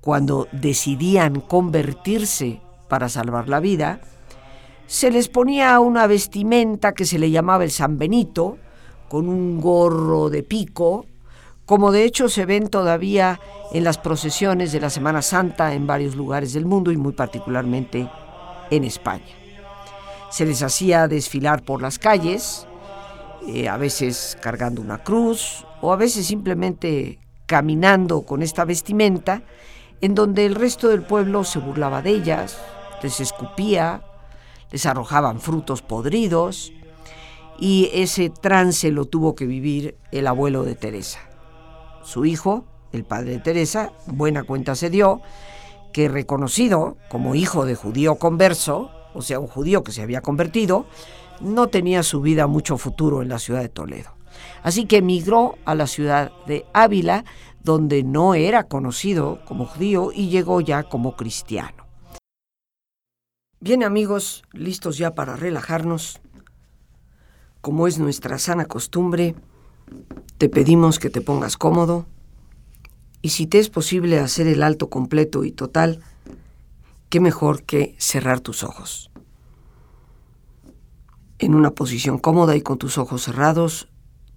cuando 0.00 0.48
decidían 0.52 1.40
convertirse 1.40 2.60
para 2.88 3.08
salvar 3.08 3.48
la 3.48 3.60
vida, 3.60 4.00
se 4.86 5.10
les 5.10 5.28
ponía 5.28 5.78
una 5.80 6.06
vestimenta 6.06 6.92
que 6.92 7.04
se 7.04 7.18
le 7.18 7.30
llamaba 7.30 7.62
el 7.62 7.70
San 7.70 7.98
Benito, 7.98 8.58
con 9.08 9.28
un 9.28 9.60
gorro 9.60 10.28
de 10.30 10.42
pico, 10.42 11.06
como 11.66 11.92
de 11.92 12.04
hecho 12.04 12.28
se 12.28 12.46
ven 12.46 12.68
todavía 12.68 13.40
en 13.72 13.84
las 13.84 13.98
procesiones 13.98 14.72
de 14.72 14.80
la 14.80 14.90
Semana 14.90 15.20
Santa 15.20 15.74
en 15.74 15.86
varios 15.86 16.16
lugares 16.16 16.52
del 16.52 16.64
mundo 16.64 16.90
y 16.92 16.96
muy 16.96 17.12
particularmente 17.12 18.08
en 18.70 18.84
España. 18.84 19.37
Se 20.30 20.44
les 20.44 20.62
hacía 20.62 21.08
desfilar 21.08 21.62
por 21.62 21.82
las 21.82 21.98
calles, 21.98 22.66
eh, 23.46 23.68
a 23.68 23.76
veces 23.76 24.36
cargando 24.40 24.82
una 24.82 25.02
cruz 25.02 25.64
o 25.80 25.92
a 25.92 25.96
veces 25.96 26.26
simplemente 26.26 27.18
caminando 27.46 28.22
con 28.22 28.42
esta 28.42 28.64
vestimenta, 28.64 29.42
en 30.00 30.14
donde 30.14 30.44
el 30.44 30.54
resto 30.54 30.88
del 30.88 31.02
pueblo 31.02 31.44
se 31.44 31.58
burlaba 31.58 32.02
de 32.02 32.10
ellas, 32.10 32.58
les 33.02 33.20
escupía, 33.20 34.02
les 34.70 34.84
arrojaban 34.86 35.40
frutos 35.40 35.82
podridos, 35.82 36.72
y 37.58 37.90
ese 37.92 38.30
trance 38.30 38.90
lo 38.90 39.06
tuvo 39.06 39.34
que 39.34 39.46
vivir 39.46 39.96
el 40.12 40.26
abuelo 40.26 40.62
de 40.62 40.74
Teresa. 40.74 41.20
Su 42.02 42.24
hijo, 42.24 42.64
el 42.92 43.04
padre 43.04 43.32
de 43.32 43.38
Teresa, 43.38 43.92
buena 44.06 44.44
cuenta 44.44 44.74
se 44.74 44.90
dio 44.90 45.20
que 45.92 46.08
reconocido 46.08 46.96
como 47.08 47.34
hijo 47.34 47.64
de 47.64 47.74
judío 47.74 48.16
converso, 48.16 48.90
o 49.14 49.22
sea, 49.22 49.40
un 49.40 49.46
judío 49.46 49.82
que 49.82 49.92
se 49.92 50.02
había 50.02 50.20
convertido, 50.20 50.86
no 51.40 51.68
tenía 51.68 52.02
su 52.02 52.20
vida 52.20 52.46
mucho 52.46 52.78
futuro 52.78 53.22
en 53.22 53.28
la 53.28 53.38
ciudad 53.38 53.60
de 53.60 53.68
Toledo. 53.68 54.10
Así 54.62 54.86
que 54.86 54.98
emigró 54.98 55.56
a 55.64 55.74
la 55.74 55.86
ciudad 55.86 56.32
de 56.46 56.66
Ávila, 56.72 57.24
donde 57.62 58.02
no 58.02 58.34
era 58.34 58.64
conocido 58.64 59.40
como 59.44 59.66
judío 59.66 60.10
y 60.12 60.28
llegó 60.28 60.60
ya 60.60 60.84
como 60.84 61.16
cristiano. 61.16 61.86
Bien 63.60 63.82
amigos, 63.82 64.44
listos 64.52 64.98
ya 64.98 65.14
para 65.14 65.36
relajarnos. 65.36 66.20
Como 67.60 67.88
es 67.88 67.98
nuestra 67.98 68.38
sana 68.38 68.66
costumbre, 68.66 69.34
te 70.38 70.48
pedimos 70.48 70.98
que 70.98 71.10
te 71.10 71.20
pongas 71.20 71.56
cómodo 71.56 72.06
y 73.20 73.30
si 73.30 73.46
te 73.46 73.58
es 73.58 73.68
posible 73.68 74.20
hacer 74.20 74.46
el 74.46 74.62
alto 74.62 74.88
completo 74.88 75.44
y 75.44 75.50
total, 75.50 76.00
qué 77.08 77.20
mejor 77.20 77.64
que 77.64 77.96
cerrar 77.98 78.40
tus 78.40 78.62
ojos. 78.62 79.10
En 81.38 81.54
una 81.54 81.70
posición 81.70 82.18
cómoda 82.18 82.56
y 82.56 82.62
con 82.62 82.78
tus 82.78 82.98
ojos 82.98 83.22
cerrados, 83.22 83.88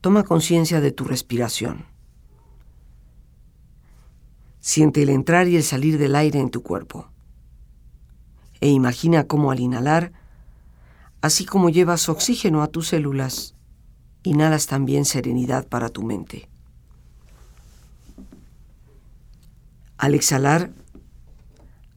toma 0.02 0.24
conciencia 0.24 0.82
de 0.82 0.92
tu 0.92 1.04
respiración. 1.04 1.86
Siente 4.60 5.02
el 5.02 5.10
entrar 5.10 5.48
y 5.48 5.56
el 5.56 5.64
salir 5.64 5.98
del 5.98 6.16
aire 6.16 6.40
en 6.40 6.52
tu 6.52 6.62
cuerpo 6.62 7.12
e 8.62 8.70
imagina 8.70 9.26
cómo 9.26 9.52
al 9.52 9.60
inhalar, 9.60 10.14
así 11.22 11.46
como 11.46 11.70
llevas 11.70 12.08
oxígeno 12.08 12.62
a 12.62 12.68
tus 12.68 12.90
células, 12.90 13.56
inhalas 14.24 14.68
también 14.68 15.04
serenidad 15.04 15.68
para 15.68 15.90
tu 15.90 16.04
mente. 16.04 16.48
Al 19.98 20.14
exhalar, 20.14 20.72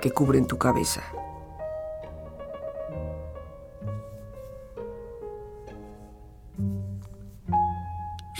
que 0.00 0.10
cubren 0.10 0.46
tu 0.46 0.58
cabeza. 0.58 1.02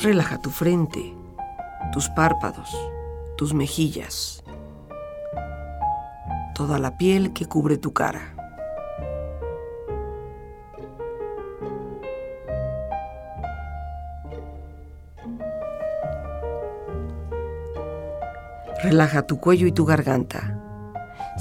Relaja 0.02 0.40
tu 0.40 0.50
frente, 0.50 1.16
tus 1.92 2.08
párpados, 2.10 2.76
tus 3.36 3.54
mejillas 3.54 4.44
toda 6.56 6.78
la 6.78 6.96
piel 6.96 7.34
que 7.34 7.44
cubre 7.44 7.76
tu 7.76 7.92
cara. 7.92 8.32
Relaja 18.82 19.26
tu 19.26 19.38
cuello 19.38 19.66
y 19.66 19.72
tu 19.72 19.84
garganta. 19.84 20.55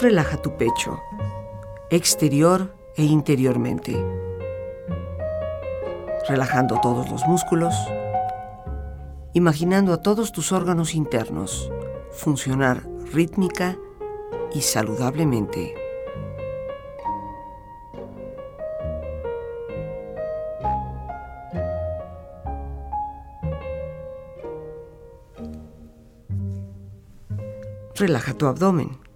Relaja 0.00 0.38
tu 0.38 0.56
pecho, 0.56 0.98
exterior 1.90 2.74
e 2.96 3.04
interiormente 3.04 3.94
relajando 6.26 6.80
todos 6.80 7.10
los 7.10 7.26
músculos, 7.26 7.74
imaginando 9.34 9.92
a 9.92 9.98
todos 9.98 10.32
tus 10.32 10.52
órganos 10.52 10.94
internos 10.94 11.70
funcionar 12.12 12.82
rítmica 13.12 13.76
y 14.54 14.62
saludablemente. 14.62 15.74
Relaja 27.96 28.32
tu 28.32 28.46
abdomen, 28.46 29.09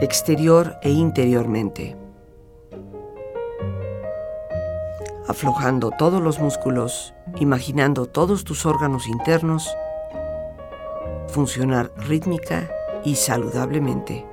exterior 0.00 0.76
e 0.82 0.90
interiormente. 0.90 1.96
aflojando 5.28 5.90
todos 5.90 6.20
los 6.20 6.40
músculos, 6.40 7.14
imaginando 7.36 8.06
todos 8.06 8.44
tus 8.44 8.66
órganos 8.66 9.06
internos 9.06 9.74
funcionar 11.28 11.90
rítmica 11.96 12.70
y 13.04 13.16
saludablemente. 13.16 14.26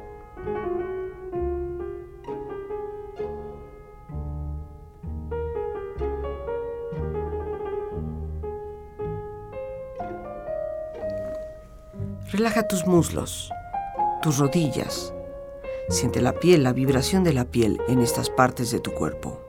Relaja 12.32 12.68
tus 12.68 12.86
muslos, 12.86 13.50
tus 14.22 14.38
rodillas. 14.38 15.14
Siente 15.90 16.22
la 16.22 16.34
piel, 16.40 16.64
la 16.64 16.72
vibración 16.72 17.24
de 17.24 17.34
la 17.34 17.46
piel 17.46 17.82
en 17.88 18.00
estas 18.00 18.30
partes 18.30 18.70
de 18.70 18.80
tu 18.80 18.92
cuerpo. 18.92 19.42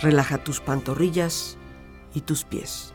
Relaja 0.00 0.38
tus 0.38 0.60
pantorrillas 0.60 1.58
y 2.14 2.20
tus 2.20 2.44
pies. 2.44 2.94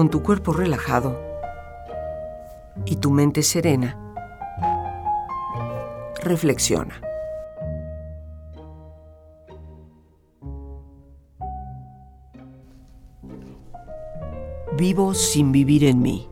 Con 0.00 0.08
tu 0.08 0.22
cuerpo 0.22 0.54
relajado 0.54 1.20
y 2.86 2.96
tu 2.96 3.10
mente 3.10 3.42
serena, 3.42 3.98
reflexiona. 6.22 7.02
Vivo 14.78 15.12
sin 15.12 15.52
vivir 15.52 15.84
en 15.84 16.00
mí, 16.00 16.30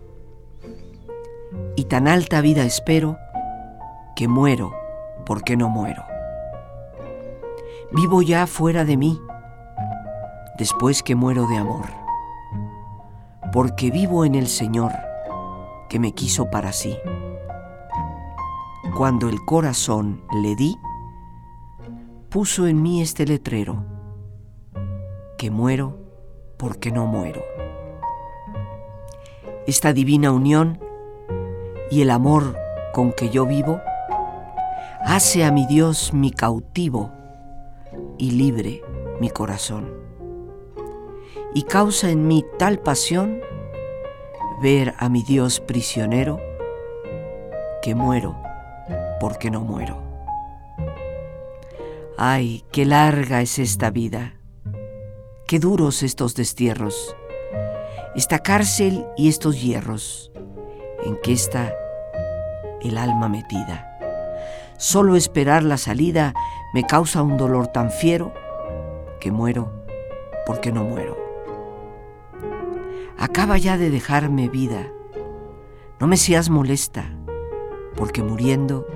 y 1.77 1.85
tan 1.85 2.09
alta 2.09 2.41
vida 2.41 2.65
espero 2.65 3.19
que 4.17 4.29
muero 4.29 4.73
porque 5.27 5.59
no 5.59 5.69
muero. 5.69 6.05
Vivo 7.93 8.23
ya 8.23 8.47
fuera 8.47 8.87
de 8.87 8.97
mí, 8.97 9.21
después 10.57 11.03
que 11.03 11.15
muero 11.15 11.47
de 11.49 11.59
amor 11.59 11.98
porque 13.53 13.91
vivo 13.91 14.25
en 14.25 14.35
el 14.35 14.47
Señor, 14.49 14.93
que 15.89 15.99
me 15.99 16.13
quiso 16.13 16.51
para 16.51 16.73
sí. 16.73 16.99
Cuando 18.97 19.29
el 19.29 19.45
corazón 19.45 20.23
le 20.43 20.55
di, 20.55 20.77
puso 22.29 22.67
en 22.67 22.83
mí 22.83 23.01
este 23.01 23.27
letrero, 23.27 23.85
que 25.37 25.51
muero 25.51 25.99
porque 26.57 26.91
no 26.91 27.07
muero. 27.07 27.43
Esta 29.67 29.93
divina 29.93 30.33
unión 30.33 30.81
y 31.91 32.03
el 32.03 32.11
amor 32.11 32.57
con 32.93 33.13
que 33.13 33.31
yo 33.31 33.47
vivo 33.47 33.81
hace 35.01 35.45
a 35.45 35.53
mi 35.53 35.67
Dios 35.67 36.13
mi 36.13 36.31
cautivo 36.33 37.13
y 38.19 38.33
libre 38.33 38.83
mi 39.21 39.31
corazón 39.31 40.08
y 41.55 41.63
causa 41.63 42.11
en 42.11 42.27
mí 42.27 42.45
tal 42.59 42.79
pasión 42.79 43.41
ver 44.61 44.95
a 44.99 45.09
mi 45.09 45.23
Dios 45.23 45.61
prisionero 45.61 46.41
que 47.83 47.95
muero 47.95 48.37
porque 49.21 49.51
no 49.51 49.61
muero. 49.61 50.03
Ay, 52.17 52.65
qué 52.73 52.85
larga 52.85 53.41
es 53.41 53.59
esta 53.59 53.91
vida, 53.91 54.35
qué 55.47 55.61
duros 55.61 56.03
estos 56.03 56.35
destierros, 56.35 57.15
esta 58.17 58.41
cárcel 58.41 59.07
y 59.17 59.29
estos 59.29 59.63
hierros 59.63 60.33
en 61.05 61.17
que 61.23 61.33
está 61.33 61.73
el 62.83 62.99
alma 62.99 63.29
metida. 63.29 63.85
Solo 64.79 65.17
esperar 65.17 65.63
la 65.63 65.77
salida 65.77 66.35
me 66.75 66.85
causa 66.85 67.23
un 67.23 67.37
dolor 67.37 67.69
tan 67.69 67.91
fiero 67.91 68.33
que 69.21 69.31
muero 69.31 69.73
porque 70.47 70.73
no 70.73 70.85
muero. 70.85 71.28
Acaba 73.21 73.59
ya 73.59 73.77
de 73.77 73.91
dejarme 73.91 74.49
vida. 74.49 74.93
No 75.99 76.07
me 76.07 76.17
seas 76.17 76.51
molesta, 76.51 77.11
porque 77.97 78.23
muriendo, 78.23 78.87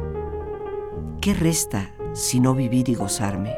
¿qué 1.21 1.35
resta 1.35 1.93
sino 2.13 2.55
vivir 2.55 2.89
y 2.89 2.95
gozarme? 2.95 3.57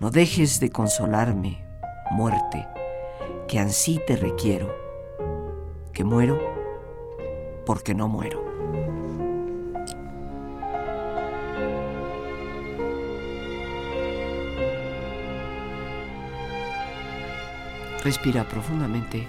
No 0.00 0.10
dejes 0.10 0.58
de 0.58 0.70
consolarme, 0.70 1.64
muerte, 2.10 2.66
que 3.46 3.60
ansí 3.60 4.00
te 4.04 4.16
requiero, 4.16 4.74
que 5.92 6.02
muero 6.02 6.36
porque 7.64 7.94
no 7.94 8.08
muero. 8.08 8.44
Respira 18.02 18.48
profundamente 18.48 19.28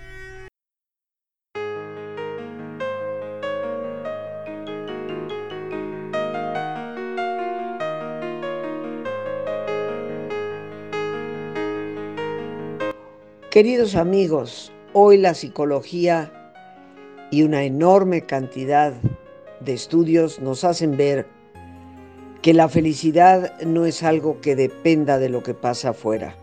Queridos 13.51 13.95
amigos, 13.95 14.71
hoy 14.93 15.17
la 15.17 15.33
psicología 15.33 16.31
y 17.31 17.43
una 17.43 17.65
enorme 17.65 18.21
cantidad 18.21 18.93
de 19.59 19.73
estudios 19.73 20.39
nos 20.39 20.63
hacen 20.63 20.95
ver 20.95 21.27
que 22.41 22.53
la 22.53 22.69
felicidad 22.69 23.59
no 23.59 23.85
es 23.85 24.03
algo 24.03 24.39
que 24.39 24.55
dependa 24.55 25.19
de 25.19 25.27
lo 25.27 25.43
que 25.43 25.53
pasa 25.53 25.89
afuera. 25.89 26.33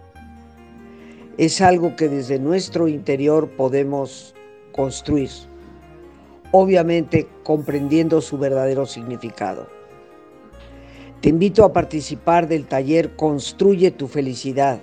Es 1.38 1.62
algo 1.62 1.96
que 1.96 2.10
desde 2.10 2.38
nuestro 2.38 2.88
interior 2.88 3.48
podemos 3.56 4.34
construir, 4.72 5.30
obviamente 6.52 7.26
comprendiendo 7.42 8.20
su 8.20 8.36
verdadero 8.36 8.84
significado. 8.84 9.66
Te 11.22 11.30
invito 11.30 11.64
a 11.64 11.72
participar 11.72 12.48
del 12.48 12.66
taller 12.66 13.16
Construye 13.16 13.92
tu 13.92 14.08
felicidad 14.08 14.78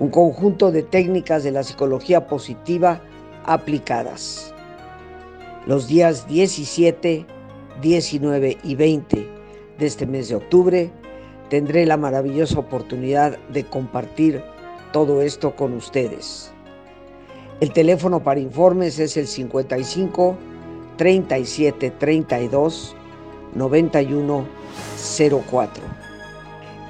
un 0.00 0.10
conjunto 0.10 0.70
de 0.70 0.82
técnicas 0.82 1.42
de 1.42 1.50
la 1.50 1.62
psicología 1.62 2.26
positiva 2.26 3.00
aplicadas. 3.44 4.54
Los 5.66 5.88
días 5.88 6.26
17, 6.28 7.26
19 7.80 8.58
y 8.62 8.74
20 8.74 9.28
de 9.78 9.86
este 9.86 10.06
mes 10.06 10.28
de 10.28 10.36
octubre 10.36 10.90
tendré 11.50 11.86
la 11.86 11.96
maravillosa 11.96 12.58
oportunidad 12.58 13.38
de 13.48 13.64
compartir 13.64 14.42
todo 14.92 15.22
esto 15.22 15.56
con 15.56 15.72
ustedes. 15.74 16.52
El 17.60 17.72
teléfono 17.72 18.22
para 18.22 18.40
informes 18.40 18.98
es 18.98 19.16
el 19.16 19.26
55 19.26 20.36
37 20.96 21.90
32 21.90 22.94
91 23.54 24.46
04. 25.50 25.82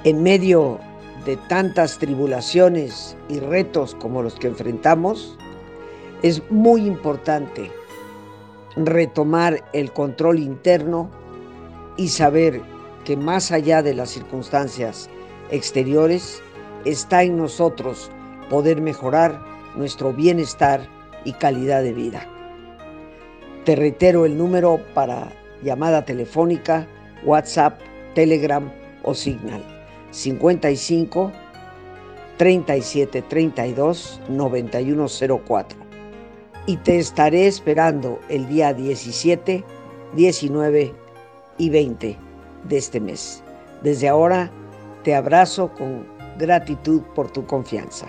En 0.03 0.23
medio 0.23 0.79
de 1.29 1.37
tantas 1.37 1.99
tribulaciones 1.99 3.15
y 3.27 3.39
retos 3.39 3.93
como 3.93 4.23
los 4.23 4.33
que 4.33 4.47
enfrentamos, 4.47 5.37
es 6.23 6.41
muy 6.49 6.87
importante 6.87 7.71
retomar 8.75 9.63
el 9.73 9.93
control 9.93 10.39
interno 10.39 11.07
y 11.97 12.07
saber 12.07 12.63
que 13.05 13.15
más 13.15 13.51
allá 13.51 13.83
de 13.83 13.93
las 13.93 14.09
circunstancias 14.09 15.07
exteriores, 15.51 16.41
está 16.85 17.21
en 17.21 17.37
nosotros 17.37 18.09
poder 18.49 18.81
mejorar 18.81 19.39
nuestro 19.75 20.11
bienestar 20.11 20.81
y 21.25 21.33
calidad 21.33 21.83
de 21.83 21.93
vida. 21.93 22.27
Te 23.65 23.75
reitero 23.75 24.25
el 24.25 24.35
número 24.35 24.79
para 24.95 25.31
llamada 25.61 26.05
telefónica, 26.05 26.87
WhatsApp, 27.23 27.79
Telegram 28.15 28.71
o 29.03 29.13
Signal 29.13 29.78
55 30.11 31.31
37 32.37 33.21
32 33.23 34.21
9104. 34.29 35.79
Y 36.65 36.77
te 36.77 36.99
estaré 36.99 37.47
esperando 37.47 38.19
el 38.29 38.47
día 38.47 38.73
17 38.73 39.63
19 40.15 40.93
y 41.57 41.69
20 41.69 42.17
de 42.63 42.77
este 42.77 42.99
mes. 42.99 43.43
Desde 43.83 44.09
ahora 44.09 44.51
te 45.03 45.15
abrazo 45.15 45.71
con 45.73 46.07
gratitud 46.37 47.01
por 47.15 47.31
tu 47.31 47.45
confianza. 47.45 48.07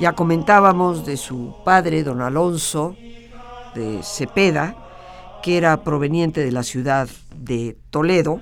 Ya 0.00 0.14
comentábamos 0.14 1.06
de 1.06 1.16
su 1.16 1.54
padre, 1.64 2.02
don 2.02 2.22
Alonso 2.22 2.96
de 3.74 4.00
Cepeda, 4.02 4.74
que 5.42 5.56
era 5.56 5.84
proveniente 5.84 6.44
de 6.44 6.50
la 6.50 6.62
ciudad 6.62 7.08
de 7.44 7.76
Toledo. 7.90 8.40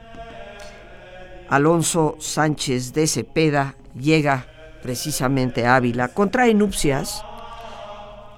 Alonso 1.49 2.17
Sánchez 2.19 2.93
de 2.93 3.07
Cepeda 3.07 3.77
llega 3.99 4.47
precisamente 4.83 5.67
a 5.67 5.77
Ávila, 5.77 6.09
contrae 6.09 6.55
nupcias 6.55 7.25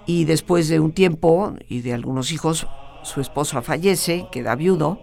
y 0.07 0.25
después 0.25 0.69
de 0.69 0.81
un 0.81 0.93
tiempo 0.93 1.55
y 1.69 1.83
de 1.83 1.95
algunos 1.95 2.33
hijos, 2.33 2.67
su 3.03 3.21
esposa 3.21 3.63
fallece, 3.63 4.27
queda 4.33 4.55
viudo 4.55 4.99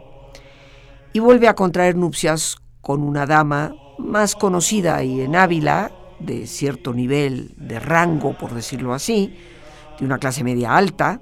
y 1.13 1.19
vuelve 1.19 1.47
a 1.47 1.55
contraer 1.55 1.95
nupcias 1.95 2.57
con 2.81 3.03
una 3.03 3.25
dama 3.25 3.75
más 3.97 4.35
conocida 4.35 5.03
y 5.03 5.21
en 5.21 5.35
Ávila, 5.35 5.91
de 6.19 6.47
cierto 6.47 6.93
nivel 6.93 7.53
de 7.57 7.79
rango, 7.79 8.37
por 8.37 8.53
decirlo 8.53 8.93
así, 8.93 9.35
de 9.99 10.05
una 10.05 10.17
clase 10.17 10.43
media 10.43 10.75
alta, 10.75 11.21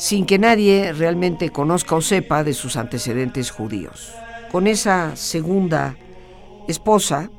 sin 0.00 0.24
que 0.24 0.38
nadie 0.38 0.94
realmente 0.94 1.50
conozca 1.50 1.94
o 1.94 2.00
sepa 2.00 2.42
de 2.42 2.54
sus 2.54 2.76
antecedentes 2.76 3.50
judíos. 3.50 4.14
Con 4.50 4.66
esa 4.66 5.14
segunda 5.14 5.94
esposa 6.66 7.30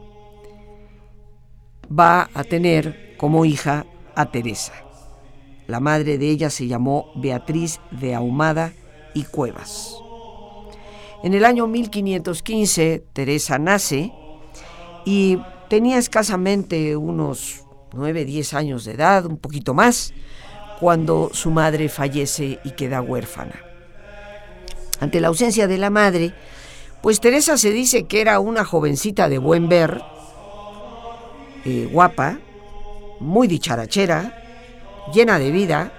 va 1.89 2.29
a 2.35 2.43
tener 2.43 3.15
como 3.17 3.45
hija 3.45 3.87
a 4.13 4.29
Teresa. 4.29 4.73
La 5.65 5.79
madre 5.79 6.19
de 6.19 6.29
ella 6.29 6.51
se 6.51 6.67
llamó 6.67 7.11
Beatriz 7.15 7.79
de 7.89 8.13
Ahumada 8.13 8.73
y 9.15 9.23
Cuevas. 9.23 9.95
En 11.23 11.33
el 11.33 11.45
año 11.45 11.65
1515 11.65 13.07
Teresa 13.11 13.57
nace 13.57 14.13
y 15.03 15.39
tenía 15.67 15.97
escasamente 15.97 16.95
unos 16.95 17.65
9, 17.93 18.23
10 18.23 18.53
años 18.53 18.85
de 18.85 18.91
edad, 18.91 19.25
un 19.25 19.37
poquito 19.37 19.73
más, 19.73 20.13
cuando 20.81 21.29
su 21.31 21.51
madre 21.51 21.89
fallece 21.89 22.59
y 22.63 22.71
queda 22.71 23.03
huérfana. 23.03 23.53
Ante 24.99 25.21
la 25.21 25.27
ausencia 25.27 25.67
de 25.67 25.77
la 25.77 25.91
madre, 25.91 26.33
pues 27.03 27.21
Teresa 27.21 27.55
se 27.59 27.69
dice 27.69 28.05
que 28.05 28.19
era 28.19 28.39
una 28.39 28.65
jovencita 28.65 29.29
de 29.29 29.37
buen 29.37 29.69
ver, 29.69 30.01
eh, 31.65 31.87
guapa, 31.91 32.39
muy 33.19 33.47
dicharachera, 33.47 34.41
llena 35.13 35.37
de 35.37 35.51
vida, 35.51 35.93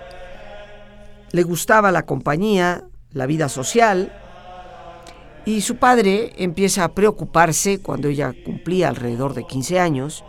le 1.30 1.44
gustaba 1.44 1.92
la 1.92 2.02
compañía, 2.02 2.82
la 3.12 3.26
vida 3.26 3.48
social, 3.48 4.12
y 5.44 5.60
su 5.60 5.76
padre 5.76 6.32
empieza 6.38 6.82
a 6.82 6.92
preocuparse 6.92 7.80
cuando 7.80 8.08
ella 8.08 8.34
cumplía 8.44 8.88
alrededor 8.88 9.34
de 9.34 9.46
15 9.46 9.78
años 9.78 10.24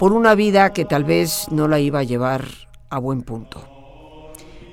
por 0.00 0.12
una 0.12 0.34
vida 0.34 0.72
que 0.72 0.84
tal 0.84 1.04
vez 1.04 1.46
no 1.52 1.68
la 1.68 1.78
iba 1.78 2.00
a 2.00 2.04
llevar 2.04 2.65
a 2.90 2.98
buen 2.98 3.22
punto. 3.22 3.62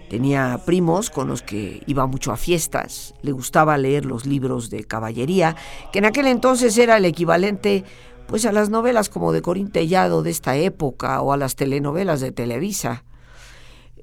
Tenía 0.10 0.62
primos 0.66 1.10
con 1.10 1.28
los 1.28 1.42
que 1.42 1.82
iba 1.88 2.06
mucho 2.06 2.32
a 2.32 2.38
fiestas, 2.38 3.16
le 3.22 3.32
gustaba 3.32 3.78
leer 3.78 4.06
los 4.06 4.26
libros 4.26 4.70
de 4.70 4.84
caballería, 4.84 5.56
que 5.92 6.00
en 6.00 6.06
aquel 6.06 6.28
entonces 6.28 6.78
era 6.78 6.98
el 6.98 7.06
equivalente 7.06 7.84
pues 8.28 8.46
a 8.46 8.52
las 8.52 8.70
novelas 8.70 9.10
como 9.10 9.32
de 9.32 9.42
Corintellado 9.42 10.24
de 10.24 10.32
esta 10.32 10.56
época 10.56 11.22
o 11.22 11.34
a 11.34 11.38
las 11.38 11.56
telenovelas 11.56 12.22
de 12.22 12.32
Televisa. 12.32 13.04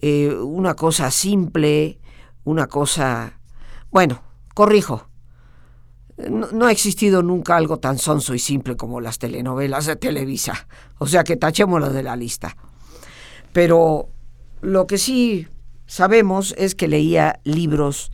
Eh, 0.02 0.34
una 0.34 0.74
cosa 0.74 1.10
simple, 1.10 2.00
una 2.44 2.66
cosa... 2.66 3.38
Bueno, 3.90 4.22
corrijo. 4.54 5.08
No, 6.28 6.66
ha 6.66 6.72
existido 6.72 7.22
nunca 7.22 7.56
algo 7.56 7.78
tan 7.78 7.98
sonso 7.98 8.34
y 8.34 8.38
simple 8.38 8.76
como 8.76 9.00
las 9.00 9.18
telenovelas 9.18 9.86
de 9.86 9.96
Televisa. 9.96 10.68
O 10.98 11.06
sea 11.06 11.24
que 11.24 11.36
tachémoslo 11.36 11.90
de 11.90 12.02
la 12.02 12.16
lista. 12.16 12.56
Pero 13.52 14.08
lo 14.60 14.86
que 14.86 14.98
sí 14.98 15.48
sabemos 15.86 16.54
es 16.56 16.74
que 16.74 16.88
leía 16.88 17.40
libros 17.44 18.12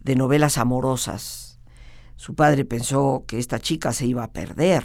de 0.00 0.16
novelas 0.16 0.58
amorosas. 0.58 1.60
Su 2.16 2.34
padre 2.34 2.64
pensó 2.64 3.24
que 3.26 3.38
esta 3.38 3.58
chica 3.58 3.92
se 3.92 4.06
iba 4.06 4.24
a 4.24 4.32
perder 4.32 4.84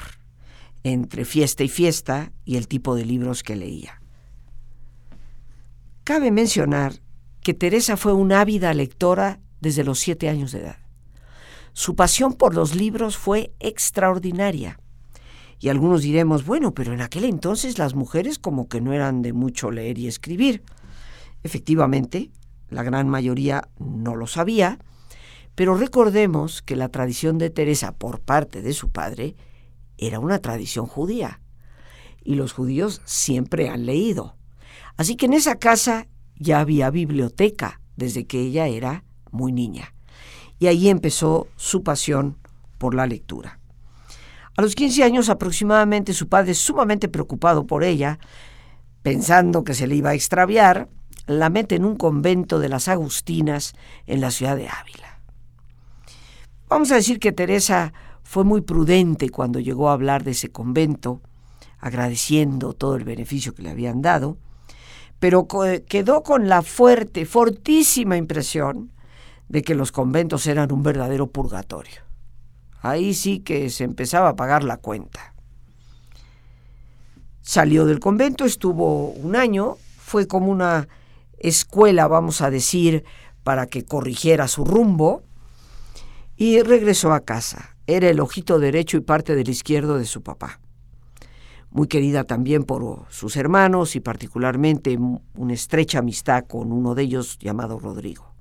entre 0.84 1.26
fiesta 1.26 1.64
y 1.64 1.70
fiesta 1.70 2.32
y 2.44 2.58
el 2.58 2.68
tipo 2.68 2.96
de 2.96 3.06
libros 3.06 3.44
que 3.44 3.56
leía. 3.56 4.02
Cabe 6.04 6.32
mencionar 6.32 6.94
que 7.42 7.54
Teresa 7.54 7.96
fue 7.98 8.14
una 8.14 8.42
ávida 8.42 8.74
lectora 8.74 9.40
desde 9.60 9.84
los 9.84 10.00
siete 10.00 10.28
años 10.28 10.52
de 10.52 10.62
edad. 10.62 10.78
Su 11.74 11.96
pasión 11.96 12.34
por 12.34 12.54
los 12.56 12.76
libros 12.76 13.16
fue 13.16 13.54
extraordinaria. 13.60 14.80
Y 15.62 15.70
algunos 15.70 16.02
diremos, 16.02 16.44
bueno, 16.44 16.74
pero 16.74 16.92
en 16.92 17.02
aquel 17.02 17.24
entonces 17.24 17.78
las 17.78 17.94
mujeres 17.94 18.40
como 18.40 18.68
que 18.68 18.82
no 18.82 18.94
eran 18.94 19.22
de 19.22 19.32
mucho 19.32 19.70
leer 19.70 20.00
y 20.00 20.08
escribir. 20.08 20.64
Efectivamente, 21.44 22.32
la 22.70 22.82
gran 22.82 23.08
mayoría 23.08 23.70
no 23.78 24.16
lo 24.16 24.26
sabía, 24.26 24.80
pero 25.54 25.76
recordemos 25.76 26.64
que 26.64 26.76
la 26.76 26.90
tradición 26.90 27.38
de 27.38 27.52
Teresa 27.52 27.92
por 27.92 28.22
parte 28.22 28.64
de 28.64 28.74
su 28.74 28.90
padre 28.90 29.36
era 30.00 30.20
una 30.20 30.40
tradición 30.40 30.88
judía 30.88 31.42
y 32.24 32.36
los 32.36 32.54
judíos 32.54 33.04
siempre 33.06 33.70
han 33.70 33.86
leído. 33.86 34.36
Así 34.98 35.16
que 35.16 35.28
en 35.28 35.34
esa 35.34 35.60
casa 35.60 36.08
ya 36.38 36.60
había 36.60 36.90
biblioteca 36.90 37.82
desde 37.96 38.26
que 38.26 38.40
ella 38.40 38.66
era 38.66 39.04
muy 39.30 39.52
niña. 39.52 39.94
Y 40.58 40.66
ahí 40.66 40.90
empezó 40.90 41.48
su 41.56 41.84
pasión 41.84 42.38
por 42.80 42.96
la 42.96 43.06
lectura. 43.06 43.61
A 44.58 44.62
los 44.62 44.76
15 44.76 45.04
años 45.04 45.30
aproximadamente 45.30 46.14
su 46.14 46.28
padre, 46.28 46.54
sumamente 46.54 47.08
preocupado 47.08 47.66
por 47.66 47.84
ella, 47.84 48.20
pensando 49.02 49.64
que 49.64 49.74
se 49.74 49.88
le 49.88 49.96
iba 49.96 50.12
a 50.12 50.14
extraviar, 50.14 50.90
la 51.26 51.50
mete 51.50 51.76
en 51.76 51.86
un 51.86 51.96
convento 51.96 52.60
de 52.60 52.70
las 52.70 52.88
Agustinas 52.88 53.74
en 54.06 54.22
la 54.22 54.32
ciudad 54.32 54.58
de 54.58 54.68
Ávila. 54.68 55.20
Vamos 56.68 56.92
a 56.92 56.96
decir 56.96 57.20
que 57.20 57.32
Teresa 57.32 57.94
fue 58.24 58.44
muy 58.44 58.62
prudente 58.62 59.30
cuando 59.30 59.60
llegó 59.60 59.90
a 59.90 59.94
hablar 59.94 60.24
de 60.24 60.32
ese 60.32 60.50
convento, 60.50 61.22
agradeciendo 61.80 62.74
todo 62.74 62.96
el 62.96 63.04
beneficio 63.04 63.54
que 63.54 63.64
le 63.64 63.72
habían 63.72 64.02
dado, 64.02 64.38
pero 65.20 65.48
quedó 65.88 66.24
con 66.24 66.50
la 66.50 66.62
fuerte, 66.62 67.26
fortísima 67.26 68.18
impresión 68.18 68.92
de 69.50 69.62
que 69.62 69.76
los 69.76 69.92
conventos 69.92 70.48
eran 70.48 70.72
un 70.72 70.82
verdadero 70.82 71.28
purgatorio. 71.28 72.11
Ahí 72.82 73.14
sí 73.14 73.40
que 73.40 73.70
se 73.70 73.84
empezaba 73.84 74.30
a 74.30 74.36
pagar 74.36 74.64
la 74.64 74.78
cuenta. 74.78 75.34
Salió 77.42 77.86
del 77.86 78.00
convento, 78.00 78.46
estuvo 78.46 79.10
un 79.10 79.36
año, 79.36 79.78
fue 79.98 80.28
como 80.28 80.52
una 80.52 80.88
escuela, 81.38 82.08
vamos 82.08 82.42
a 82.42 82.50
decir, 82.50 83.04
para 83.44 83.68
que 83.68 83.84
corrigiera 83.84 84.48
su 84.48 84.66
rumbo, 84.66 85.24
y 86.38 86.62
regresó 86.62 87.14
a 87.14 87.20
casa. 87.22 87.76
Era 87.88 88.10
el 88.10 88.20
ojito 88.20 88.60
derecho 88.60 88.98
y 88.98 89.02
parte 89.02 89.36
del 89.36 89.50
izquierdo 89.50 89.98
de 89.98 90.06
su 90.06 90.22
papá. 90.22 90.60
Muy 91.70 91.88
querida 91.88 92.24
también 92.24 92.64
por 92.64 93.06
sus 93.10 93.38
hermanos 93.38 93.96
y 93.96 94.00
particularmente 94.00 94.98
una 95.36 95.54
estrecha 95.54 96.00
amistad 96.00 96.46
con 96.46 96.72
uno 96.72 96.96
de 96.96 97.04
ellos 97.04 97.38
llamado 97.40 97.80
Rodrigo. 97.80 98.34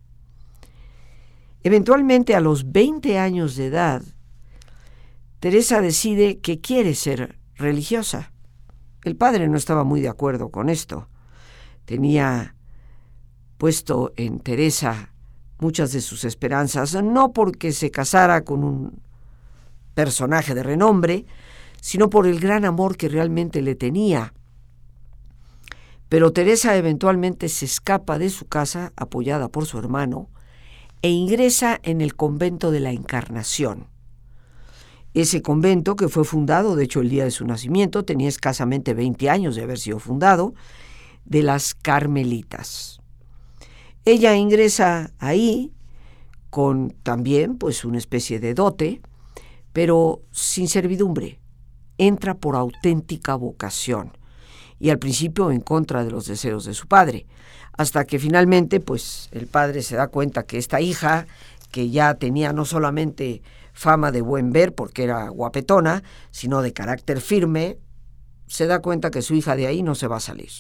Eventualmente 1.62 2.35
a 2.35 2.40
los 2.40 2.72
20 2.72 3.18
años 3.18 3.55
de 3.57 3.66
edad, 3.66 4.03
Teresa 5.40 5.81
decide 5.81 6.38
que 6.38 6.61
quiere 6.61 6.94
ser 6.94 7.38
religiosa. 7.55 8.31
El 9.05 9.16
padre 9.16 9.48
no 9.48 9.57
estaba 9.57 9.85
muy 9.85 10.03
de 10.03 10.09
acuerdo 10.09 10.50
con 10.50 10.68
esto. 10.68 11.09
Tenía 11.87 12.55
puesto 13.57 14.12
en 14.16 14.40
Teresa 14.40 15.14
muchas 15.59 15.92
de 15.92 16.03
sus 16.03 16.24
esperanzas, 16.24 16.94
no 17.03 17.33
porque 17.33 17.72
se 17.72 17.90
casara 17.90 18.42
con 18.42 18.64
un 18.64 19.03
personaje 19.94 20.55
de 20.55 20.62
renombre, 20.62 21.24
sino 21.81 22.11
por 22.11 22.26
el 22.26 22.38
gran 22.38 22.66
amor 22.66 22.98
que 22.98 23.09
realmente 23.09 23.62
le 23.62 23.74
tenía. 23.74 24.35
Pero 26.11 26.35
Teresa 26.35 26.76
eventualmente 26.76 27.48
se 27.48 27.64
escapa 27.64 28.18
de 28.18 28.29
su 28.29 28.46
casa, 28.46 28.92
apoyada 28.94 29.48
por 29.48 29.64
su 29.64 29.79
hermano, 29.79 30.29
e 31.00 31.09
ingresa 31.09 31.81
en 31.83 32.03
el 32.03 32.14
convento 32.14 32.70
de 32.70 32.81
la 32.81 32.90
Encarnación. 32.90 33.87
Ese 35.12 35.42
convento, 35.42 35.96
que 35.96 36.09
fue 36.09 36.25
fundado, 36.25 36.77
de 36.77 36.85
hecho 36.85 37.01
el 37.01 37.11
día 37.11 37.25
de 37.25 37.31
su 37.31 37.44
nacimiento, 37.44 38.05
tenía 38.05 38.29
escasamente 38.29 38.94
20 38.94 39.29
años 39.29 39.57
de 39.57 39.62
haber 39.62 39.79
sido 39.79 39.99
fundado, 39.99 40.55
de 41.25 41.42
las 41.42 41.75
Carmelitas. 41.75 43.01
Ella 44.05 44.35
ingresa 44.37 45.12
ahí 45.18 45.73
con 46.49 46.90
también 47.03 47.59
pues 47.59 47.85
una 47.85 47.99
especie 47.99 48.40
de 48.40 48.55
dote, 48.55 49.01
pero 49.73 50.23
sin 50.33 50.68
servidumbre. 50.68 51.38
Entra 51.99 52.35
por 52.35 52.57
auténtica 52.57 53.35
vocación. 53.35 54.12
y 54.83 54.88
al 54.88 54.99
principio 54.99 55.51
en 55.51 55.61
contra 55.61 56.05
de 56.05 56.11
los 56.11 56.25
deseos 56.25 56.64
de 56.64 56.73
su 56.73 56.88
padre, 56.88 57.27
hasta 57.77 58.07
que 58.07 58.18
finalmente 58.18 58.81
pues 58.81 59.29
el 59.31 59.46
padre 59.46 59.83
se 59.83 59.94
da 59.94 60.09
cuenta 60.09 60.44
que 60.44 60.57
esta 60.57 60.81
hija, 60.81 61.27
que 61.70 61.90
ya 61.90 62.14
tenía 62.14 62.55
no 62.55 62.64
solamente 62.64 63.42
fama 63.72 64.12
de 64.12 64.22
buen 64.22 64.52
ver 64.52 64.74
porque 64.74 65.04
era 65.04 65.28
guapetona, 65.28 66.02
sino 66.30 66.62
de 66.62 66.72
carácter 66.72 67.20
firme, 67.20 67.78
se 68.46 68.66
da 68.66 68.80
cuenta 68.80 69.11
que 69.11 69.22
su 69.22 69.35
hija 69.35 69.56
de 69.56 69.66
ahí 69.66 69.83
no 69.83 69.94
se 69.94 70.09
va 70.09 70.16
a 70.16 70.20
salir. 70.20 70.50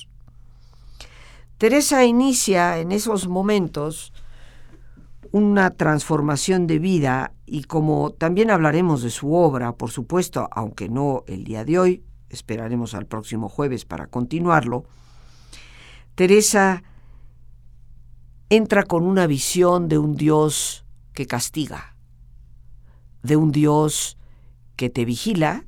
Teresa 1.58 2.04
inicia 2.04 2.78
en 2.78 2.92
esos 2.92 3.28
momentos 3.28 4.12
una 5.32 5.70
transformación 5.70 6.66
de 6.66 6.78
vida 6.78 7.32
y 7.46 7.64
como 7.64 8.10
también 8.10 8.50
hablaremos 8.50 9.02
de 9.02 9.10
su 9.10 9.34
obra, 9.34 9.72
por 9.72 9.90
supuesto, 9.90 10.48
aunque 10.52 10.88
no 10.88 11.24
el 11.26 11.44
día 11.44 11.64
de 11.64 11.78
hoy, 11.78 12.04
esperaremos 12.30 12.94
al 12.94 13.06
próximo 13.06 13.48
jueves 13.48 13.84
para 13.84 14.06
continuarlo, 14.06 14.84
Teresa 16.14 16.82
entra 18.48 18.82
con 18.84 19.04
una 19.04 19.26
visión 19.26 19.88
de 19.88 19.98
un 19.98 20.16
Dios 20.16 20.84
que 21.12 21.26
castiga, 21.26 21.89
de 23.22 23.36
un 23.36 23.52
Dios 23.52 24.16
que 24.76 24.90
te 24.90 25.04
vigila 25.04 25.64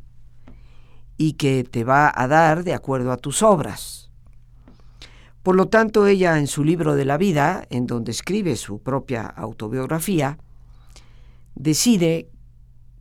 y 1.16 1.34
que 1.34 1.64
te 1.64 1.84
va 1.84 2.12
a 2.14 2.26
dar 2.26 2.64
de 2.64 2.74
acuerdo 2.74 3.12
a 3.12 3.16
tus 3.16 3.42
obras. 3.42 4.10
Por 5.42 5.56
lo 5.56 5.66
tanto, 5.66 6.06
ella 6.06 6.38
en 6.38 6.46
su 6.46 6.64
libro 6.64 6.94
de 6.94 7.04
la 7.04 7.18
vida, 7.18 7.66
en 7.70 7.86
donde 7.86 8.12
escribe 8.12 8.56
su 8.56 8.80
propia 8.80 9.26
autobiografía, 9.26 10.38
decide 11.54 12.30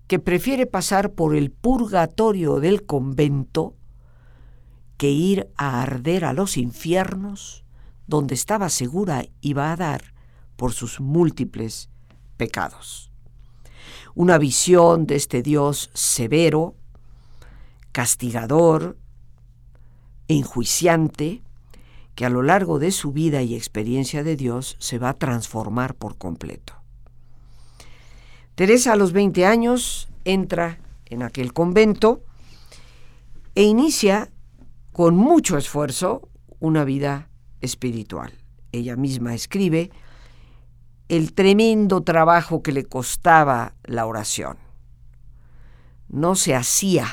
que 0.07 0.19
prefiere 0.19 0.65
pasar 0.65 1.13
por 1.13 1.35
el 1.35 1.51
purgatorio 1.51 2.59
del 2.59 2.85
convento 2.85 3.75
que 4.97 5.09
ir 5.09 5.49
a 5.55 5.81
arder 5.81 6.25
a 6.25 6.33
los 6.33 6.57
infiernos 6.57 7.63
donde 8.07 8.35
estaba 8.35 8.69
segura 8.69 9.23
iba 9.39 9.71
a 9.71 9.75
dar 9.75 10.13
por 10.57 10.73
sus 10.73 10.99
múltiples 10.99 11.89
pecados. 12.37 13.10
Una 14.15 14.37
visión 14.37 15.05
de 15.07 15.15
este 15.15 15.41
Dios 15.41 15.89
severo, 15.93 16.75
castigador, 17.91 18.97
enjuiciante, 20.27 21.41
que 22.15 22.25
a 22.25 22.29
lo 22.29 22.43
largo 22.43 22.79
de 22.79 22.91
su 22.91 23.11
vida 23.11 23.41
y 23.41 23.55
experiencia 23.55 24.23
de 24.23 24.35
Dios 24.35 24.75
se 24.79 24.97
va 24.99 25.09
a 25.09 25.17
transformar 25.17 25.95
por 25.95 26.17
completo. 26.17 26.73
Teresa 28.55 28.93
a 28.93 28.95
los 28.95 29.13
20 29.13 29.45
años 29.45 30.09
entra 30.25 30.79
en 31.05 31.23
aquel 31.23 31.53
convento 31.53 32.21
e 33.55 33.63
inicia 33.63 34.29
con 34.91 35.15
mucho 35.15 35.57
esfuerzo 35.57 36.29
una 36.59 36.83
vida 36.83 37.29
espiritual. 37.61 38.33
Ella 38.71 38.95
misma 38.95 39.33
escribe 39.33 39.91
el 41.11 41.33
tremendo 41.33 42.03
trabajo 42.03 42.63
que 42.63 42.71
le 42.71 42.85
costaba 42.85 43.75
la 43.83 44.05
oración. 44.05 44.57
No 46.07 46.35
se 46.35 46.55
hacía, 46.55 47.05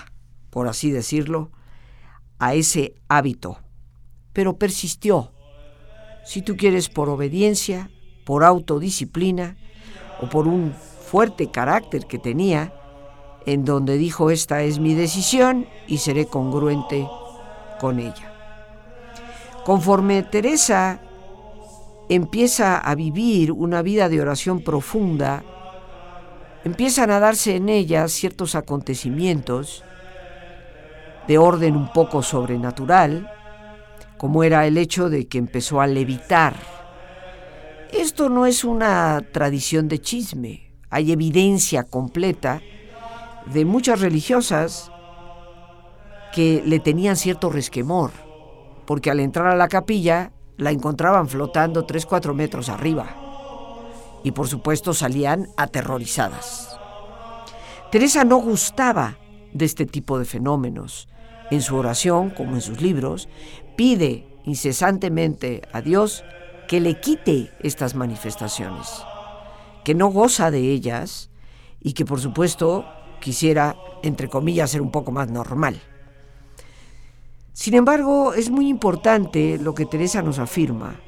por 0.50 0.68
así 0.68 0.92
decirlo, 0.92 1.50
a 2.38 2.54
ese 2.54 2.94
hábito, 3.08 3.58
pero 4.32 4.56
persistió, 4.56 5.32
si 6.24 6.42
tú 6.42 6.56
quieres, 6.56 6.88
por 6.88 7.08
obediencia, 7.08 7.90
por 8.24 8.44
autodisciplina 8.44 9.56
o 10.22 10.28
por 10.28 10.46
un 10.46 10.72
fuerte 10.74 11.50
carácter 11.50 12.06
que 12.06 12.20
tenía, 12.20 12.72
en 13.46 13.64
donde 13.64 13.98
dijo 13.98 14.30
esta 14.30 14.62
es 14.62 14.78
mi 14.78 14.94
decisión 14.94 15.66
y 15.88 15.98
seré 15.98 16.26
congruente 16.26 17.08
con 17.80 17.98
ella. 17.98 18.32
Conforme 19.64 20.22
Teresa 20.22 21.00
empieza 22.08 22.78
a 22.78 22.94
vivir 22.94 23.52
una 23.52 23.82
vida 23.82 24.08
de 24.08 24.20
oración 24.20 24.62
profunda, 24.62 25.44
empiezan 26.64 27.10
a 27.10 27.20
darse 27.20 27.56
en 27.56 27.68
ella 27.68 28.08
ciertos 28.08 28.54
acontecimientos 28.54 29.84
de 31.26 31.38
orden 31.38 31.76
un 31.76 31.92
poco 31.92 32.22
sobrenatural, 32.22 33.30
como 34.16 34.42
era 34.42 34.66
el 34.66 34.78
hecho 34.78 35.10
de 35.10 35.28
que 35.28 35.38
empezó 35.38 35.80
a 35.80 35.86
levitar. 35.86 36.54
Esto 37.92 38.28
no 38.28 38.46
es 38.46 38.64
una 38.64 39.22
tradición 39.32 39.88
de 39.88 40.00
chisme, 40.00 40.72
hay 40.90 41.12
evidencia 41.12 41.84
completa 41.84 42.62
de 43.46 43.64
muchas 43.64 44.00
religiosas 44.00 44.90
que 46.32 46.62
le 46.64 46.80
tenían 46.80 47.16
cierto 47.16 47.50
resquemor, 47.50 48.10
porque 48.86 49.10
al 49.10 49.20
entrar 49.20 49.46
a 49.46 49.56
la 49.56 49.68
capilla 49.68 50.32
la 50.58 50.70
encontraban 50.70 51.28
flotando 51.28 51.86
3-4 51.86 52.34
metros 52.34 52.68
arriba 52.68 53.06
y 54.22 54.32
por 54.32 54.46
supuesto 54.46 54.92
salían 54.92 55.48
aterrorizadas. 55.56 56.78
Teresa 57.90 58.24
no 58.24 58.36
gustaba 58.36 59.16
de 59.54 59.64
este 59.64 59.86
tipo 59.86 60.18
de 60.18 60.26
fenómenos. 60.26 61.08
En 61.50 61.62
su 61.62 61.76
oración, 61.76 62.28
como 62.28 62.56
en 62.56 62.60
sus 62.60 62.82
libros, 62.82 63.30
pide 63.76 64.28
incesantemente 64.44 65.62
a 65.72 65.80
Dios 65.80 66.22
que 66.68 66.80
le 66.80 67.00
quite 67.00 67.50
estas 67.60 67.94
manifestaciones 67.94 69.02
que 69.88 69.94
no 69.94 70.08
goza 70.08 70.50
de 70.50 70.70
ellas 70.70 71.30
y 71.80 71.94
que 71.94 72.04
por 72.04 72.20
supuesto 72.20 72.84
quisiera, 73.22 73.74
entre 74.02 74.28
comillas, 74.28 74.70
ser 74.70 74.82
un 74.82 74.90
poco 74.90 75.12
más 75.12 75.30
normal. 75.30 75.80
Sin 77.58 77.74
embargo, 77.74 78.34
es 78.34 78.50
muy 78.50 78.68
importante 78.68 79.58
lo 79.58 79.74
que 79.74 79.84
Teresa 79.84 80.22
nos 80.22 80.38
afirma, 80.38 81.00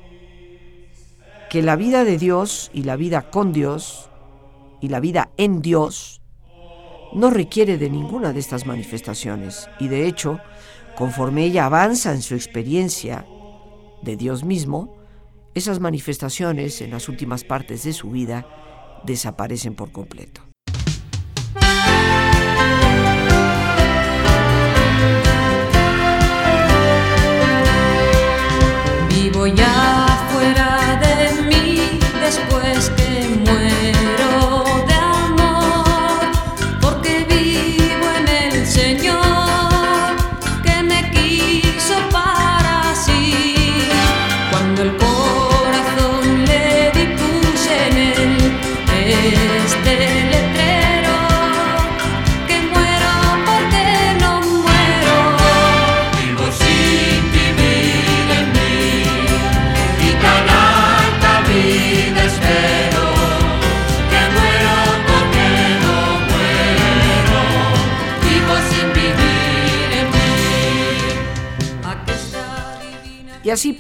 que 1.49 1.63
la 1.63 1.77
vida 1.77 2.03
de 2.03 2.19
Dios 2.19 2.73
y 2.75 2.83
la 2.83 2.97
vida 2.97 3.31
con 3.31 3.53
Dios 3.53 4.11
y 4.81 4.89
la 4.89 4.99
vida 4.99 5.31
en 5.37 5.63
Dios 5.63 6.23
no 7.13 7.31
requiere 7.31 7.79
de 7.79 7.89
ninguna 7.89 8.33
de 8.33 8.41
estas 8.41 8.67
manifestaciones 8.67 9.69
y 9.79 9.87
de 9.87 10.09
hecho, 10.09 10.41
conforme 10.97 11.45
ella 11.45 11.67
avanza 11.67 12.13
en 12.13 12.21
su 12.21 12.35
experiencia 12.35 13.25
de 14.03 14.17
Dios 14.17 14.43
mismo, 14.43 14.97
esas 15.55 15.79
manifestaciones 15.79 16.81
en 16.81 16.91
las 16.91 17.09
últimas 17.09 17.45
partes 17.45 17.85
de 17.85 17.93
su 17.93 18.11
vida 18.11 18.45
desaparecen 19.05 19.77
por 19.77 19.93
completo. 19.93 20.50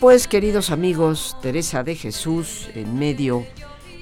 Pues, 0.00 0.26
queridos 0.26 0.70
amigos, 0.70 1.36
Teresa 1.42 1.84
de 1.84 1.94
Jesús, 1.94 2.70
en 2.74 2.98
medio 2.98 3.46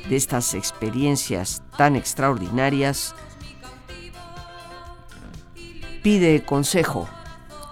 de 0.08 0.14
estas 0.14 0.54
experiencias 0.54 1.60
tan 1.76 1.96
extraordinarias, 1.96 3.16
pide 6.02 6.44
consejo. 6.44 7.08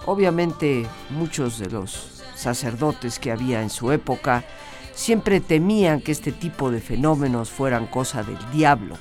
Obviamente 0.07 0.87
muchos 1.11 1.59
de 1.61 1.71
los 1.71 2.25
sacerdotes 2.35 3.21
que 3.21 3.31
había 3.31 3.63
en 3.63 3.71
su 3.71 3.93
época 3.93 4.45
siempre 4.93 5.41
temían 5.41 6.01
que 6.01 6.11
este 6.11 6.33
tipo 6.33 6.73
de 6.73 6.81
fenómenos 6.81 7.51
fueran 7.51 7.87
cosa 7.87 8.25
del 8.25 8.39
diablo. 8.51 8.97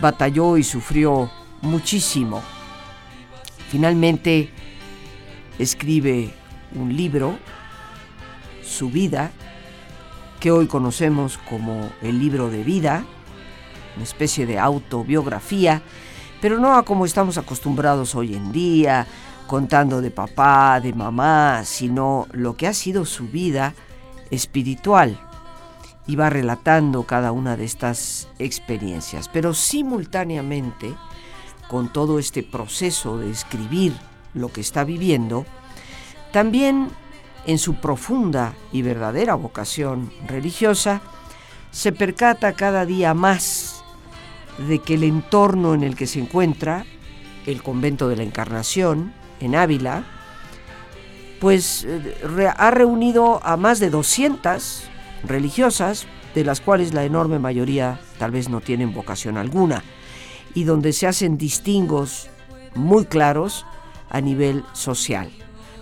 Batalló 0.00 0.56
y 0.56 0.62
sufrió 0.62 1.30
muchísimo. 1.62 2.42
Finalmente 3.70 4.50
escribe 5.58 6.32
un 6.76 6.96
libro, 6.96 7.36
su 8.70 8.88
vida, 8.88 9.32
que 10.38 10.50
hoy 10.50 10.66
conocemos 10.66 11.38
como 11.48 11.90
el 12.00 12.18
libro 12.18 12.48
de 12.48 12.64
vida, 12.64 13.04
una 13.96 14.04
especie 14.04 14.46
de 14.46 14.58
autobiografía, 14.58 15.82
pero 16.40 16.58
no 16.58 16.74
a 16.74 16.84
como 16.84 17.04
estamos 17.04 17.36
acostumbrados 17.36 18.14
hoy 18.14 18.34
en 18.34 18.52
día, 18.52 19.06
contando 19.46 20.00
de 20.00 20.10
papá, 20.10 20.80
de 20.80 20.94
mamá, 20.94 21.64
sino 21.64 22.26
lo 22.32 22.56
que 22.56 22.66
ha 22.66 22.72
sido 22.72 23.04
su 23.04 23.26
vida 23.28 23.74
espiritual. 24.30 25.20
Iba 26.06 26.30
relatando 26.30 27.02
cada 27.02 27.32
una 27.32 27.56
de 27.56 27.64
estas 27.64 28.28
experiencias, 28.38 29.28
pero 29.28 29.52
simultáneamente, 29.52 30.94
con 31.68 31.92
todo 31.92 32.18
este 32.18 32.42
proceso 32.42 33.18
de 33.18 33.30
escribir 33.30 33.92
lo 34.32 34.48
que 34.48 34.60
está 34.60 34.84
viviendo, 34.84 35.44
también 36.32 36.88
en 37.46 37.58
su 37.58 37.74
profunda 37.74 38.54
y 38.72 38.82
verdadera 38.82 39.34
vocación 39.34 40.12
religiosa, 40.26 41.00
se 41.70 41.92
percata 41.92 42.52
cada 42.54 42.84
día 42.84 43.14
más 43.14 43.82
de 44.68 44.80
que 44.80 44.94
el 44.94 45.04
entorno 45.04 45.74
en 45.74 45.82
el 45.82 45.96
que 45.96 46.06
se 46.06 46.20
encuentra, 46.20 46.84
el 47.46 47.62
convento 47.62 48.08
de 48.08 48.16
la 48.16 48.22
Encarnación, 48.22 49.12
en 49.40 49.54
Ávila, 49.54 50.04
pues 51.40 51.84
eh, 51.88 52.52
ha 52.54 52.70
reunido 52.70 53.40
a 53.42 53.56
más 53.56 53.80
de 53.80 53.90
200 53.90 54.84
religiosas, 55.24 56.06
de 56.34 56.44
las 56.44 56.60
cuales 56.60 56.92
la 56.92 57.04
enorme 57.04 57.38
mayoría 57.38 58.00
tal 58.18 58.30
vez 58.30 58.48
no 58.48 58.60
tienen 58.60 58.92
vocación 58.92 59.38
alguna, 59.38 59.82
y 60.54 60.64
donde 60.64 60.92
se 60.92 61.06
hacen 61.06 61.38
distingos 61.38 62.28
muy 62.74 63.06
claros 63.06 63.64
a 64.10 64.20
nivel 64.20 64.64
social. 64.72 65.30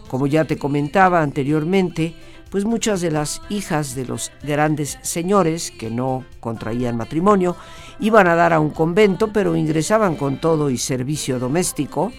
Como 0.08 0.26
ya 0.26 0.44
te 0.44 0.58
comentaba 0.58 1.22
anteriormente, 1.22 2.14
pues 2.50 2.64
muchas 2.64 3.00
de 3.00 3.10
las 3.10 3.42
hijas 3.50 3.94
de 3.94 4.06
los 4.06 4.32
grandes 4.42 4.98
señores 5.02 5.70
que 5.70 5.90
no 5.90 6.24
contraían 6.40 6.96
matrimonio 6.96 7.56
iban 8.00 8.26
a 8.26 8.34
dar 8.34 8.52
a 8.52 8.60
un 8.60 8.70
convento, 8.70 9.32
pero 9.32 9.54
ingresaban 9.54 10.16
con 10.16 10.40
todo 10.40 10.70
y 10.70 10.78
servicio 10.78 11.38
doméstico 11.38 12.12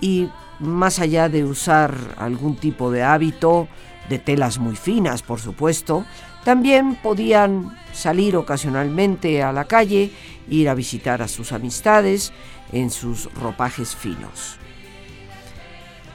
y 0.00 0.28
más 0.60 0.98
allá 0.98 1.28
de 1.28 1.44
usar 1.44 1.94
algún 2.18 2.56
tipo 2.56 2.90
de 2.90 3.02
hábito, 3.02 3.68
de 4.08 4.18
telas 4.18 4.58
muy 4.58 4.76
finas, 4.76 5.22
por 5.22 5.40
supuesto, 5.40 6.04
también 6.44 6.96
podían 7.02 7.76
salir 7.92 8.36
ocasionalmente 8.36 9.42
a 9.42 9.52
la 9.52 9.64
calle, 9.64 10.12
ir 10.48 10.68
a 10.68 10.74
visitar 10.74 11.22
a 11.22 11.28
sus 11.28 11.52
amistades 11.52 12.32
en 12.72 12.90
sus 12.90 13.32
ropajes 13.34 13.96
finos. 13.96 14.58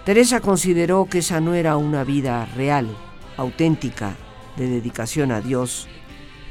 Teresa 0.05 0.39
consideró 0.39 1.05
que 1.05 1.19
esa 1.19 1.39
no 1.39 1.53
era 1.53 1.77
una 1.77 2.03
vida 2.03 2.45
real, 2.55 2.87
auténtica, 3.37 4.15
de 4.57 4.67
dedicación 4.67 5.31
a 5.31 5.41
Dios 5.41 5.87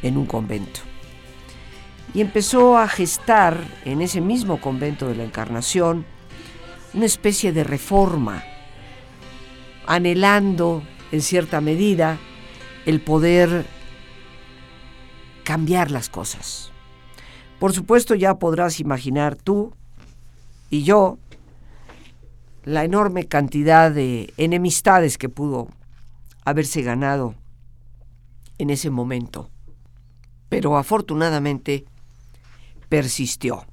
en 0.03 0.17
un 0.17 0.27
convento. 0.27 0.81
Y 2.15 2.21
empezó 2.21 2.79
a 2.79 2.89
gestar 2.89 3.59
en 3.85 4.03
ese 4.03 4.21
mismo 4.21 4.61
convento 4.61 5.09
de 5.09 5.17
la 5.17 5.25
Encarnación 5.25 6.07
una 6.95 7.07
especie 7.07 7.53
de 7.53 7.65
reforma, 7.65 8.43
anhelando 9.87 10.83
en 11.13 11.21
cierta 11.21 11.61
medida 11.61 12.19
el 12.87 13.01
poder 13.01 13.67
cambiar 15.45 15.91
las 15.91 16.09
cosas. 16.09 16.71
Por 17.59 17.73
supuesto 17.73 18.15
ya 18.15 18.39
podrás 18.39 18.81
imaginar 18.81 19.37
tú 19.37 19.73
y 20.71 20.83
yo 20.83 21.19
la 22.65 22.85
enorme 22.85 23.27
cantidad 23.27 23.91
de 23.91 24.33
enemistades 24.37 25.19
que 25.19 25.29
pudo 25.29 25.69
haberse 26.45 26.83
ganado 26.83 27.35
en 28.59 28.71
ese 28.71 28.91
momento. 28.91 29.51
Pero 30.49 30.77
afortunadamente 30.77 31.85
persistió. 32.89 33.65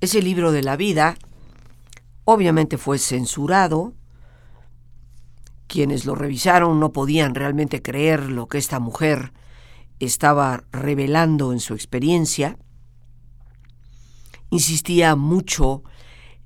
Ese 0.00 0.20
libro 0.20 0.52
de 0.52 0.62
la 0.62 0.76
vida 0.76 1.16
obviamente 2.24 2.76
fue 2.78 2.98
censurado. 2.98 3.94
Quienes 5.68 6.04
lo 6.04 6.14
revisaron 6.14 6.80
no 6.80 6.92
podían 6.92 7.34
realmente 7.34 7.80
creer 7.80 8.30
lo 8.30 8.48
que 8.48 8.58
esta 8.58 8.80
mujer 8.80 9.32
estaba 10.00 10.64
revelando 10.72 11.52
en 11.52 11.60
su 11.60 11.74
experiencia. 11.74 12.58
Insistía 14.50 15.16
mucho 15.16 15.82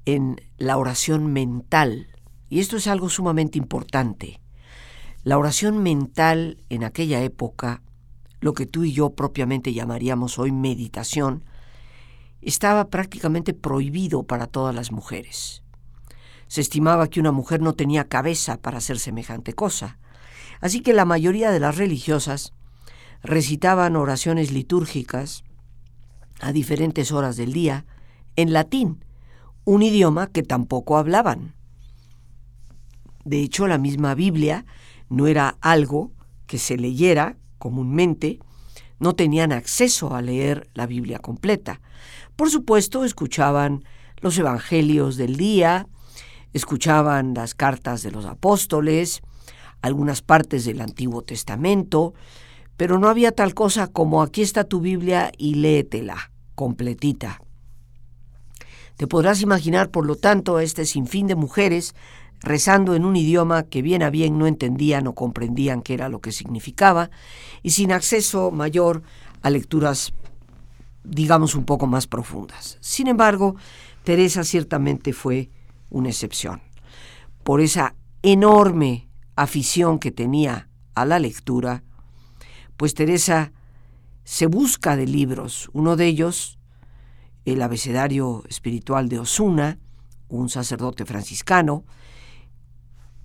en 0.07 0.41
la 0.57 0.79
oración 0.79 1.33
mental. 1.33 2.09
Y 2.49 2.61
esto 2.61 2.77
es 2.79 2.87
algo 2.87 3.11
sumamente 3.11 3.59
importante. 3.59 4.41
La 5.23 5.37
oración 5.37 5.83
mental 5.83 6.63
en 6.71 6.85
aquella 6.85 7.21
época, 7.21 7.83
lo 8.41 8.55
que 8.55 8.67
tú 8.67 8.85
y 8.85 8.93
yo 8.93 9.11
propiamente 9.11 9.75
llamaríamos 9.75 10.39
hoy 10.39 10.53
meditación, 10.53 11.45
estaba 12.41 12.89
prácticamente 12.89 13.53
prohibido 13.53 14.23
para 14.23 14.47
todas 14.47 14.75
las 14.75 14.93
mujeres. 14.93 15.65
Se 16.47 16.61
estimaba 16.61 17.09
que 17.09 17.19
una 17.19 17.33
mujer 17.33 17.61
no 17.61 17.73
tenía 17.73 18.05
cabeza 18.05 18.57
para 18.57 18.79
hacer 18.79 19.01
semejante 19.01 19.53
cosa. 19.53 19.99
Así 20.61 20.81
que 20.81 20.93
la 20.93 21.05
mayoría 21.05 21.51
de 21.51 21.59
las 21.59 21.77
religiosas 21.77 22.53
recitaban 23.23 23.97
oraciones 23.97 24.53
litúrgicas 24.53 25.43
a 26.41 26.53
diferentes 26.53 27.11
horas 27.11 27.37
del 27.37 27.53
día 27.53 27.85
en 28.37 28.53
latín, 28.53 29.05
un 29.67 29.83
idioma 29.83 30.29
que 30.29 30.45
tampoco 30.45 30.97
hablaban. 30.97 31.55
De 33.25 33.43
hecho, 33.43 33.67
la 33.67 33.79
misma 33.79 34.15
Biblia 34.15 34.65
no 35.11 35.27
era 35.27 35.59
algo 35.61 36.13
que 36.47 36.59
se 36.59 36.77
leyera 36.79 37.37
comúnmente, 37.59 38.39
no 39.01 39.15
tenían 39.15 39.51
acceso 39.51 40.15
a 40.15 40.23
leer 40.23 40.71
la 40.73 40.87
Biblia 40.87 41.19
completa. 41.19 41.81
Por 42.37 42.49
supuesto, 42.49 43.05
escuchaban 43.05 43.85
los 44.21 44.39
evangelios 44.39 45.17
del 45.17 45.37
día, 45.37 45.89
escuchaban 46.53 47.35
las 47.35 47.55
cartas 47.55 48.03
de 48.03 48.13
los 48.13 48.25
apóstoles, 48.25 49.21
algunas 49.83 50.23
partes 50.23 50.65
del 50.65 50.81
Antiguo 50.81 51.23
Testamento, 51.23 52.15
pero 52.77 53.01
no 53.01 53.09
había 53.09 53.33
tal 53.33 53.53
cosa 53.53 53.89
como 53.89 54.23
aquí 54.23 54.43
está 54.43 54.63
tu 54.63 54.81
Biblia 54.81 55.33
y 55.37 55.57
léetela 55.57 56.31
completita. 56.55 57.41
Te 58.97 59.07
podrás 59.07 59.43
imaginar, 59.43 59.91
por 59.91 60.07
lo 60.07 60.17
tanto, 60.17 60.57
a 60.57 60.63
este 60.63 60.87
sinfín 60.87 61.27
de 61.27 61.35
mujeres 61.35 61.95
rezando 62.41 62.95
en 62.95 63.05
un 63.05 63.17
idioma 63.17 63.65
que 63.65 63.83
bien 63.83 64.03
a 64.03 64.11
bien 64.11 64.39
no 64.39 64.47
entendían 64.47 65.07
o 65.07 65.15
comprendían 65.15 65.83
qué 65.83 65.95
era 65.95 66.09
lo 66.09 66.21
que 66.21 66.33
significaba, 66.33 67.11
y 67.63 67.71
sin 67.71 67.93
acceso 67.93 68.51
mayor 68.51 69.03
a 69.43 69.51
lecturas, 69.51 70.13
digamos, 71.05 71.55
un 71.55 71.65
poco 71.65 71.87
más 71.87 72.07
profundas. 72.07 72.79
Sin 72.81 73.09
embargo, 73.09 73.57
Teresa 74.05 74.45
ciertamente 74.45 75.13
fue 75.13 75.51
una 75.91 76.09
excepción. 76.09 76.63
Por 77.43 77.61
esa 77.61 77.95
enorme 78.23 79.09
afición 79.35 79.99
que 79.99 80.11
tenía 80.11 80.69
a 80.95 81.05
la 81.05 81.19
lectura, 81.19 81.85
pues 82.77 82.95
Teresa 82.95 83.53
se 84.25 84.47
busca 84.47 84.97
de 84.97 85.07
libros. 85.07 85.71
Uno 85.73 85.97
de 85.97 86.07
ellos 86.07 86.56
el 87.47 87.63
abecedario 87.63 88.43
espiritual 88.49 89.09
de 89.09 89.21
Osuna, 89.21 89.79
un 90.29 90.49
sacerdote 90.49 91.07
franciscano, 91.07 91.85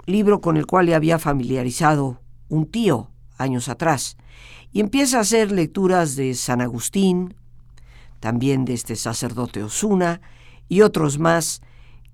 libro 0.06 0.42
con 0.42 0.58
el 0.58 0.68
cual 0.68 0.86
le 0.86 0.96
había 0.96 1.20
familiarizado 1.20 2.22
un 2.48 2.70
tío 2.70 3.10
años 3.38 3.68
atrás, 3.68 4.18
y 4.72 4.80
empieza 4.80 5.18
a 5.18 5.22
hacer 5.22 5.52
lecturas 5.52 6.16
de 6.16 6.36
San 6.36 6.62
Agustín, 6.62 7.34
también 8.20 8.64
de 8.64 8.74
este 8.74 8.96
sacerdote 8.96 9.64
Osuna, 9.64 10.22
y 10.70 10.82
otros 10.82 11.18
más 11.18 11.62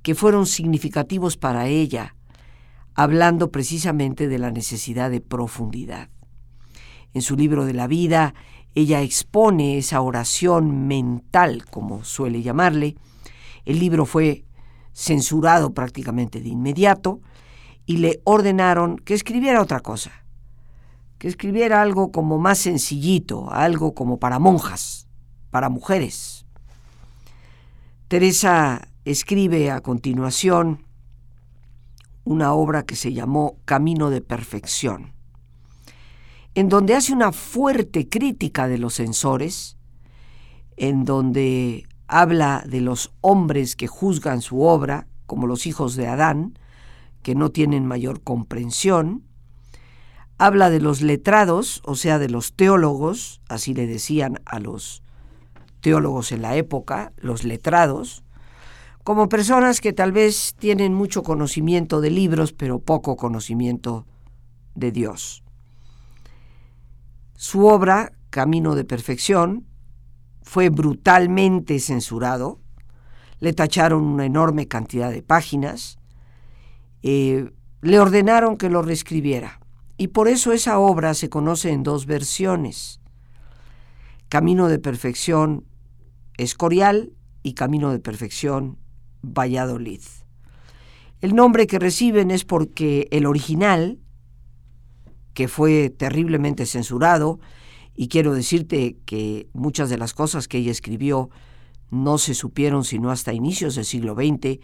que 0.02 0.16
fueron 0.16 0.46
significativos 0.46 1.36
para 1.36 1.68
ella, 1.68 2.16
hablando 2.96 3.52
precisamente 3.52 4.30
de 4.30 4.40
la 4.40 4.50
necesidad 4.50 5.12
de 5.12 5.20
profundidad. 5.20 6.10
En 7.14 7.22
su 7.22 7.36
libro 7.36 7.66
de 7.66 7.74
la 7.74 7.88
vida, 7.88 8.34
ella 8.78 9.02
expone 9.02 9.80
esa 9.80 10.02
oración 10.02 10.88
mental, 10.88 11.66
como 11.66 12.04
suele 12.04 12.44
llamarle. 12.44 12.96
El 13.66 13.80
libro 13.80 14.06
fue 14.06 14.46
censurado 14.94 15.74
prácticamente 15.74 16.42
de 16.42 16.50
inmediato 16.50 17.20
y 17.88 17.98
le 17.98 18.22
ordenaron 18.24 18.98
que 18.98 19.16
escribiera 19.16 19.64
otra 19.64 19.80
cosa, 19.80 20.12
que 21.18 21.28
escribiera 21.28 21.82
algo 21.82 22.12
como 22.12 22.38
más 22.38 22.60
sencillito, 22.60 23.50
algo 23.50 23.96
como 23.96 24.20
para 24.20 24.38
monjas, 24.38 25.08
para 25.50 25.70
mujeres. 25.70 26.46
Teresa 28.08 28.90
escribe 29.06 29.72
a 29.72 29.82
continuación 29.82 30.86
una 32.26 32.54
obra 32.54 32.84
que 32.84 32.96
se 32.96 33.12
llamó 33.12 33.58
Camino 33.66 34.12
de 34.12 34.22
Perfección 34.22 35.17
en 36.58 36.70
donde 36.70 36.96
hace 36.96 37.14
una 37.14 37.34
fuerte 37.34 38.10
crítica 38.10 38.68
de 38.68 38.80
los 38.80 38.96
censores, 38.96 39.78
en 40.76 41.06
donde 41.06 41.86
habla 42.08 42.64
de 42.68 42.82
los 42.82 43.12
hombres 43.22 43.76
que 43.76 43.86
juzgan 43.86 44.42
su 44.42 44.64
obra, 44.64 45.06
como 45.28 45.46
los 45.46 45.68
hijos 45.68 45.96
de 45.96 46.08
Adán, 46.08 46.58
que 47.22 47.36
no 47.36 47.52
tienen 47.52 47.86
mayor 47.86 48.24
comprensión, 48.24 49.22
habla 50.40 50.72
de 50.72 50.80
los 50.80 51.04
letrados, 51.04 51.84
o 51.86 51.94
sea, 51.94 52.18
de 52.18 52.28
los 52.28 52.54
teólogos, 52.54 53.40
así 53.50 53.76
le 53.76 53.86
decían 53.86 54.42
a 54.44 54.60
los 54.60 55.04
teólogos 55.82 56.32
en 56.32 56.42
la 56.42 56.56
época, 56.56 57.14
los 57.18 57.44
letrados, 57.44 58.24
como 59.04 59.30
personas 59.30 59.80
que 59.80 59.94
tal 59.94 60.12
vez 60.12 60.56
tienen 60.58 60.96
mucho 60.96 61.22
conocimiento 61.22 62.02
de 62.02 62.10
libros, 62.10 62.52
pero 62.52 62.80
poco 62.80 63.16
conocimiento 63.16 64.08
de 64.74 64.92
Dios. 64.92 65.44
Su 67.38 67.68
obra, 67.68 68.14
Camino 68.32 68.74
de 68.74 68.84
Perfección, 68.84 69.68
fue 70.42 70.70
brutalmente 70.70 71.80
censurado, 71.80 72.60
le 73.40 73.54
tacharon 73.54 74.04
una 74.04 74.26
enorme 74.26 74.68
cantidad 74.68 75.12
de 75.12 75.22
páginas, 75.22 76.00
eh, 77.04 77.52
le 77.82 78.00
ordenaron 78.00 78.58
que 78.58 78.72
lo 78.72 78.82
reescribiera. 78.82 79.60
Y 79.98 80.08
por 80.08 80.28
eso 80.28 80.52
esa 80.52 80.80
obra 80.80 81.14
se 81.14 81.30
conoce 81.30 81.70
en 81.70 81.84
dos 81.84 82.08
versiones. 82.08 83.02
Camino 84.30 84.68
de 84.68 84.80
Perfección 84.80 85.64
Escorial 86.38 87.14
y 87.44 87.54
Camino 87.54 87.92
de 87.92 88.00
Perfección 88.00 88.80
Valladolid. 89.22 90.02
El 91.22 91.36
nombre 91.36 91.68
que 91.68 91.78
reciben 91.78 92.32
es 92.32 92.46
porque 92.46 93.08
el 93.12 93.28
original, 93.28 94.00
que 95.38 95.48
fue 95.48 95.92
terriblemente 95.92 96.66
censurado, 96.66 97.40
y 97.96 98.08
quiero 98.08 98.34
decirte 98.34 98.98
que 99.06 99.48
muchas 99.54 99.88
de 99.88 100.00
las 100.00 100.16
cosas 100.16 100.48
que 100.48 100.58
ella 100.58 100.72
escribió 100.72 101.30
no 101.92 102.18
se 102.18 102.34
supieron 102.34 102.84
sino 102.84 103.12
hasta 103.12 103.34
inicios 103.34 103.76
del 103.76 103.86
siglo 103.86 104.16
XX, 104.16 104.58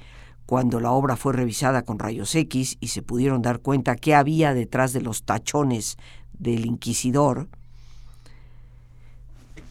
cuando 0.47 0.80
la 0.80 0.89
obra 0.89 1.15
fue 1.15 1.34
revisada 1.34 1.84
con 1.84 1.99
rayos 1.99 2.34
X 2.34 2.78
y 2.80 2.88
se 2.88 3.03
pudieron 3.03 3.43
dar 3.43 3.59
cuenta 3.59 3.95
qué 3.95 4.15
había 4.15 4.55
detrás 4.55 4.93
de 4.93 5.01
los 5.01 5.21
tachones 5.26 5.97
del 6.39 6.65
inquisidor, 6.65 7.49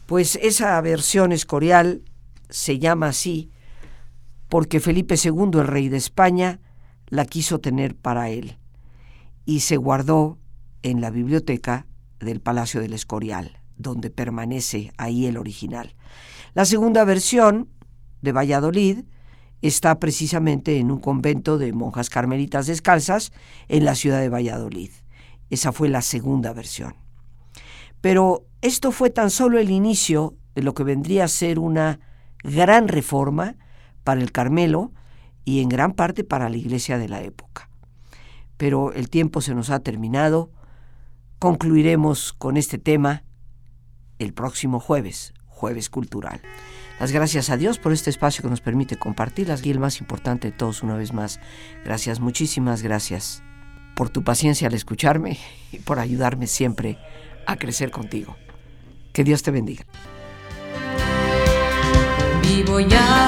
pues 0.05 0.39
esa 0.41 0.79
versión 0.79 1.33
escorial 1.33 2.01
se 2.49 2.79
llama 2.79 3.07
así 3.07 3.49
porque 4.47 4.79
Felipe 4.79 5.15
II, 5.21 5.59
el 5.59 5.67
rey 5.67 5.89
de 5.89 5.97
España, 5.97 6.61
la 7.09 7.25
quiso 7.25 7.59
tener 7.59 7.93
para 7.93 8.29
él 8.29 8.55
y 9.43 9.59
se 9.59 9.75
guardó 9.75 10.37
en 10.83 11.01
la 11.01 11.09
biblioteca 11.09 11.87
del 12.19 12.39
Palacio 12.39 12.81
del 12.81 12.93
Escorial, 12.93 13.59
donde 13.77 14.09
permanece 14.09 14.91
ahí 14.97 15.25
el 15.25 15.37
original. 15.37 15.95
La 16.53 16.65
segunda 16.65 17.03
versión 17.03 17.69
de 18.21 18.31
Valladolid 18.31 18.99
está 19.61 19.97
precisamente 19.99 20.77
en 20.77 20.91
un 20.91 20.99
convento 20.99 21.57
de 21.57 21.73
monjas 21.73 22.09
carmelitas 22.09 22.67
descalzas 22.67 23.31
en 23.69 23.85
la 23.85 23.95
ciudad 23.95 24.19
de 24.19 24.29
Valladolid. 24.29 24.91
Esa 25.49 25.71
fue 25.71 25.89
la 25.89 26.01
segunda 26.01 26.53
versión. 26.53 26.95
Pero 28.01 28.45
esto 28.61 28.91
fue 28.91 29.09
tan 29.09 29.29
solo 29.29 29.59
el 29.59 29.71
inicio 29.71 30.35
de 30.55 30.63
lo 30.63 30.73
que 30.73 30.83
vendría 30.83 31.23
a 31.23 31.29
ser 31.29 31.59
una 31.59 31.99
gran 32.43 32.87
reforma 32.87 33.55
para 34.03 34.21
el 34.21 34.31
Carmelo 34.31 34.91
y 35.45 35.61
en 35.61 35.69
gran 35.69 35.93
parte 35.93 36.23
para 36.23 36.49
la 36.49 36.57
iglesia 36.57 36.97
de 36.97 37.09
la 37.09 37.21
época. 37.21 37.69
Pero 38.57 38.93
el 38.93 39.09
tiempo 39.09 39.41
se 39.41 39.55
nos 39.55 39.69
ha 39.69 39.79
terminado. 39.79 40.51
Concluiremos 41.43 42.31
con 42.31 42.55
este 42.55 42.77
tema 42.77 43.23
el 44.17 44.33
próximo 44.33 44.79
jueves, 44.79 45.33
jueves 45.45 45.89
cultural. 45.89 46.41
Las 47.01 47.11
gracias 47.11 47.49
a 47.49 47.57
Dios 47.57 47.79
por 47.79 47.91
este 47.91 48.09
espacio 48.09 48.41
que 48.41 48.49
nos 48.49 48.61
permite 48.61 48.95
compartirlas 48.95 49.65
y 49.65 49.69
el 49.69 49.77
más 49.77 49.99
importante 49.99 50.51
de 50.51 50.57
todos 50.57 50.83
una 50.83 50.95
vez 50.95 51.11
más. 51.11 51.41
Gracias, 51.83 52.21
muchísimas 52.21 52.81
gracias 52.81 53.43
por 53.93 54.09
tu 54.09 54.23
paciencia 54.23 54.69
al 54.69 54.73
escucharme 54.73 55.37
y 55.73 55.79
por 55.79 55.99
ayudarme 55.99 56.47
siempre 56.47 56.97
a 57.45 57.57
crecer 57.57 57.91
contigo. 57.91 58.37
Que 59.11 59.25
Dios 59.25 59.43
te 59.43 59.51
bendiga. 59.51 59.83
Vivo 62.41 62.79
ya 62.79 63.22